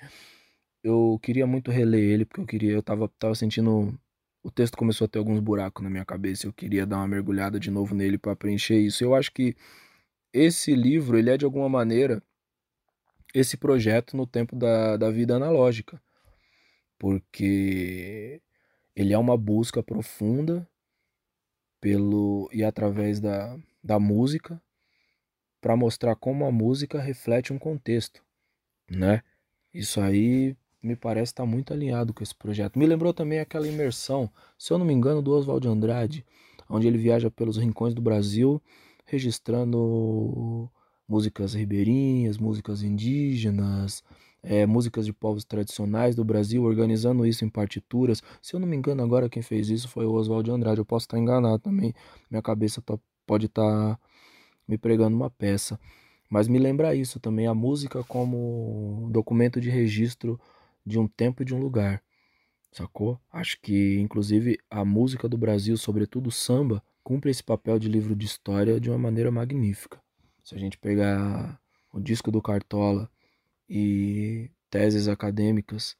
Eu 0.83 1.19
queria 1.23 1.47
muito 1.47 1.71
reler 1.71 2.03
ele, 2.03 2.25
porque 2.25 2.41
eu 2.41 2.45
queria, 2.45 2.71
eu 2.73 2.83
tava, 2.83 3.09
tava 3.19 3.33
sentindo. 3.33 3.97
O 4.43 4.51
texto 4.51 4.77
começou 4.77 5.05
a 5.05 5.07
ter 5.07 5.17
alguns 5.17 5.39
buracos 5.39 5.83
na 5.83 5.89
minha 5.89 6.05
cabeça. 6.05 6.45
Eu 6.45 6.53
queria 6.53 6.85
dar 6.85 6.97
uma 6.97 7.07
mergulhada 7.07 7.59
de 7.59 7.71
novo 7.71 7.95
nele 7.95 8.19
para 8.19 8.35
preencher 8.35 8.77
isso. 8.79 9.03
Eu 9.03 9.15
acho 9.15 9.31
que 9.31 9.55
esse 10.31 10.75
livro, 10.75 11.17
ele 11.17 11.31
é 11.31 11.37
de 11.37 11.45
alguma 11.45 11.67
maneira 11.67 12.21
esse 13.33 13.57
projeto 13.57 14.15
no 14.15 14.27
tempo 14.27 14.55
da, 14.55 14.95
da 14.97 15.09
vida 15.09 15.35
analógica. 15.35 15.99
Porque 16.99 18.41
ele 18.95 19.13
é 19.13 19.17
uma 19.17 19.37
busca 19.37 19.83
profunda 19.83 20.67
pelo 21.81 22.49
e 22.53 22.63
através 22.63 23.19
da, 23.19 23.57
da 23.83 23.99
música 23.99 24.61
para 25.59 25.75
mostrar 25.75 26.15
como 26.15 26.45
a 26.45 26.51
música 26.51 27.01
reflete 27.01 27.51
um 27.51 27.59
contexto, 27.59 28.23
né? 28.89 29.23
Isso 29.73 29.99
aí 29.99 30.55
me 30.81 30.95
parece 30.95 31.31
estar 31.31 31.43
tá 31.43 31.49
muito 31.49 31.73
alinhado 31.73 32.13
com 32.13 32.23
esse 32.23 32.35
projeto. 32.35 32.77
Me 32.77 32.85
lembrou 32.85 33.13
também 33.13 33.39
aquela 33.39 33.67
imersão, 33.67 34.31
se 34.57 34.71
eu 34.71 34.77
não 34.77 34.85
me 34.85 34.93
engano, 34.93 35.21
do 35.21 35.31
Oswald 35.31 35.67
Andrade, 35.67 36.25
onde 36.69 36.87
ele 36.87 36.97
viaja 36.97 37.29
pelos 37.31 37.57
rincões 37.57 37.93
do 37.93 38.01
Brasil, 38.01 38.61
registrando 39.05 40.71
músicas 41.07 41.53
ribeirinhas, 41.53 42.37
músicas 42.37 42.83
indígenas, 42.83 44.03
é, 44.45 44.65
músicas 44.65 45.05
de 45.05 45.11
povos 45.11 45.43
tradicionais 45.43 46.15
do 46.15 46.23
Brasil, 46.23 46.63
organizando 46.63 47.25
isso 47.25 47.43
em 47.43 47.49
partituras. 47.49 48.21
Se 48.41 48.55
eu 48.55 48.59
não 48.59 48.67
me 48.67 48.77
engano, 48.77 49.03
agora 49.03 49.27
quem 49.27 49.41
fez 49.41 49.69
isso 49.69 49.89
foi 49.89 50.05
o 50.05 50.13
Oswald 50.13 50.49
Andrade. 50.49 50.79
Eu 50.79 50.85
posso 50.85 51.05
estar 51.05 51.17
enganado 51.19 51.59
também. 51.59 51.93
Minha 52.29 52.41
cabeça 52.41 52.81
tá, 52.81 52.97
pode 53.25 53.47
estar. 53.47 53.95
Tá 53.95 53.99
me 54.67 54.77
pregando 54.77 55.15
uma 55.15 55.29
peça. 55.29 55.79
Mas 56.29 56.47
me 56.47 56.57
lembra 56.57 56.95
isso 56.95 57.19
também, 57.19 57.47
a 57.47 57.53
música 57.53 58.03
como 58.03 59.07
documento 59.11 59.61
de 59.61 59.69
registro 59.69 60.39
de 60.85 60.97
um 60.99 61.07
tempo 61.07 61.43
e 61.43 61.45
de 61.45 61.53
um 61.53 61.59
lugar. 61.59 62.01
Sacou? 62.71 63.19
Acho 63.31 63.59
que, 63.61 63.99
inclusive, 63.99 64.57
a 64.69 64.83
música 64.83 65.29
do 65.29 65.37
Brasil, 65.37 65.77
sobretudo 65.77 66.27
o 66.27 66.31
samba, 66.31 66.83
cumpre 67.03 67.31
esse 67.31 67.43
papel 67.43 67.79
de 67.79 67.87
livro 67.87 68.15
de 68.15 68.25
história 68.25 68.79
de 68.79 68.89
uma 68.89 68.97
maneira 68.97 69.31
magnífica. 69.31 70.01
Se 70.43 70.55
a 70.55 70.57
gente 70.57 70.77
pegar 70.77 71.59
o 71.93 71.99
disco 71.99 72.31
do 72.31 72.41
Cartola 72.41 73.09
e 73.69 74.49
teses 74.69 75.07
acadêmicas 75.07 75.95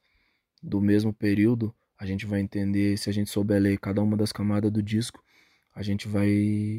do 0.62 0.82
mesmo 0.82 1.14
período, 1.14 1.74
a 1.98 2.06
gente 2.06 2.26
vai 2.26 2.42
entender, 2.42 2.98
se 2.98 3.10
a 3.10 3.14
gente 3.14 3.30
souber 3.30 3.62
ler 3.62 3.80
cada 3.80 4.02
uma 4.02 4.18
das 4.18 4.32
camadas 4.32 4.72
do 4.72 4.84
disco, 4.84 5.24
a 5.74 5.84
gente 5.84 6.08
vai 6.08 6.30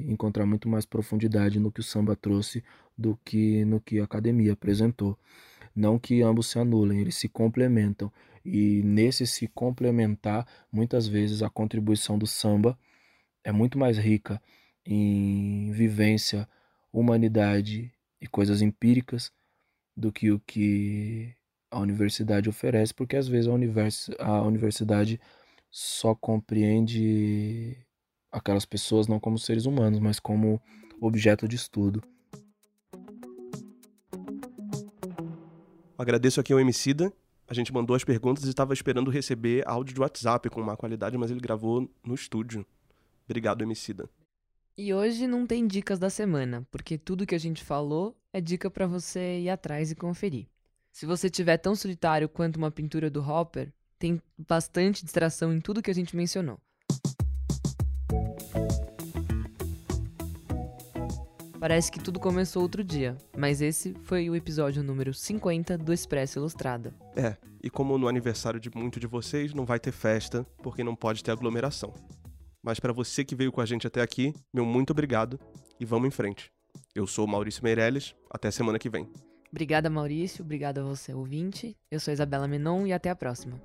encontrar 0.08 0.46
muito 0.46 0.68
mais 0.68 0.86
profundidade 0.86 1.60
no 1.60 1.70
que 1.70 1.80
o 1.80 1.84
samba 1.84 2.16
trouxe 2.16 2.64
do 2.96 3.18
que 3.24 3.64
no 3.64 3.80
que 3.80 4.00
a 4.00 4.04
academia 4.04 4.54
apresentou. 4.54 5.18
Não 5.74 5.98
que 5.98 6.22
ambos 6.22 6.48
se 6.48 6.58
anulem, 6.58 7.00
eles 7.00 7.16
se 7.16 7.28
complementam. 7.28 8.10
E 8.42 8.82
nesse 8.82 9.26
se 9.26 9.46
complementar, 9.48 10.46
muitas 10.72 11.06
vezes 11.06 11.42
a 11.42 11.50
contribuição 11.50 12.18
do 12.18 12.26
samba 12.26 12.78
é 13.44 13.52
muito 13.52 13.78
mais 13.78 13.98
rica 13.98 14.40
em 14.84 15.70
vivência, 15.72 16.48
humanidade 16.90 17.92
e 18.18 18.26
coisas 18.26 18.62
empíricas 18.62 19.30
do 19.96 20.12
que 20.12 20.30
o 20.30 20.38
que 20.40 21.34
a 21.70 21.80
universidade 21.80 22.48
oferece, 22.48 22.92
porque 22.92 23.16
às 23.16 23.26
vezes 23.26 23.48
a, 23.48 23.52
univers 23.52 24.10
a 24.18 24.42
universidade 24.42 25.20
só 25.70 26.14
compreende 26.14 27.76
aquelas 28.30 28.64
pessoas 28.64 29.06
não 29.06 29.18
como 29.18 29.38
seres 29.38 29.66
humanos, 29.66 29.98
mas 29.98 30.20
como 30.20 30.60
objeto 31.00 31.48
de 31.48 31.56
estudo. 31.56 32.02
Agradeço 35.98 36.40
aqui 36.40 36.52
ao 36.52 36.60
Emicida. 36.60 37.12
A 37.48 37.54
gente 37.54 37.72
mandou 37.72 37.96
as 37.96 38.04
perguntas 38.04 38.44
e 38.44 38.48
estava 38.48 38.74
esperando 38.74 39.10
receber 39.10 39.66
áudio 39.66 39.94
de 39.94 40.00
WhatsApp 40.00 40.50
com 40.50 40.62
má 40.62 40.76
qualidade, 40.76 41.16
mas 41.16 41.30
ele 41.30 41.40
gravou 41.40 41.88
no 42.04 42.14
estúdio. 42.14 42.66
Obrigado, 43.24 43.62
Emicida. 43.62 44.08
E 44.78 44.92
hoje 44.92 45.26
não 45.26 45.46
tem 45.46 45.66
dicas 45.66 45.98
da 45.98 46.10
semana, 46.10 46.66
porque 46.70 46.98
tudo 46.98 47.24
que 47.24 47.34
a 47.34 47.38
gente 47.38 47.64
falou 47.64 48.14
é 48.30 48.42
dica 48.42 48.70
para 48.70 48.86
você 48.86 49.40
ir 49.40 49.48
atrás 49.48 49.90
e 49.90 49.94
conferir. 49.94 50.48
Se 50.92 51.06
você 51.06 51.30
tiver 51.30 51.56
tão 51.56 51.74
solitário 51.74 52.28
quanto 52.28 52.56
uma 52.56 52.70
pintura 52.70 53.08
do 53.08 53.26
Hopper, 53.26 53.72
tem 53.98 54.20
bastante 54.36 55.02
distração 55.02 55.50
em 55.50 55.62
tudo 55.62 55.80
que 55.80 55.90
a 55.90 55.94
gente 55.94 56.14
mencionou. 56.14 56.60
Parece 61.58 61.90
que 61.90 61.98
tudo 61.98 62.20
começou 62.20 62.60
outro 62.60 62.84
dia, 62.84 63.16
mas 63.34 63.62
esse 63.62 63.94
foi 64.02 64.28
o 64.28 64.36
episódio 64.36 64.82
número 64.82 65.14
50 65.14 65.78
do 65.78 65.90
Expresso 65.90 66.38
Ilustrada. 66.38 66.94
É, 67.16 67.34
e 67.62 67.70
como 67.70 67.96
no 67.96 68.08
aniversário 68.08 68.60
de 68.60 68.70
muito 68.76 69.00
de 69.00 69.06
vocês, 69.06 69.54
não 69.54 69.64
vai 69.64 69.80
ter 69.80 69.90
festa, 69.92 70.44
porque 70.62 70.84
não 70.84 70.94
pode 70.94 71.24
ter 71.24 71.30
aglomeração. 71.30 71.94
Mas 72.66 72.80
para 72.80 72.92
você 72.92 73.24
que 73.24 73.36
veio 73.36 73.52
com 73.52 73.60
a 73.60 73.64
gente 73.64 73.86
até 73.86 74.02
aqui, 74.02 74.34
meu 74.52 74.66
muito 74.66 74.90
obrigado 74.90 75.38
e 75.78 75.84
vamos 75.84 76.08
em 76.08 76.10
frente. 76.10 76.50
Eu 76.96 77.06
sou 77.06 77.24
Maurício 77.24 77.62
Meirelles, 77.62 78.16
até 78.28 78.50
semana 78.50 78.76
que 78.76 78.90
vem. 78.90 79.08
Obrigada, 79.52 79.88
Maurício, 79.88 80.44
obrigada 80.44 80.80
a 80.80 80.84
você, 80.84 81.14
ouvinte. 81.14 81.76
Eu 81.88 82.00
sou 82.00 82.12
Isabela 82.12 82.48
Menon 82.48 82.84
e 82.84 82.92
até 82.92 83.08
a 83.08 83.14
próxima. 83.14 83.62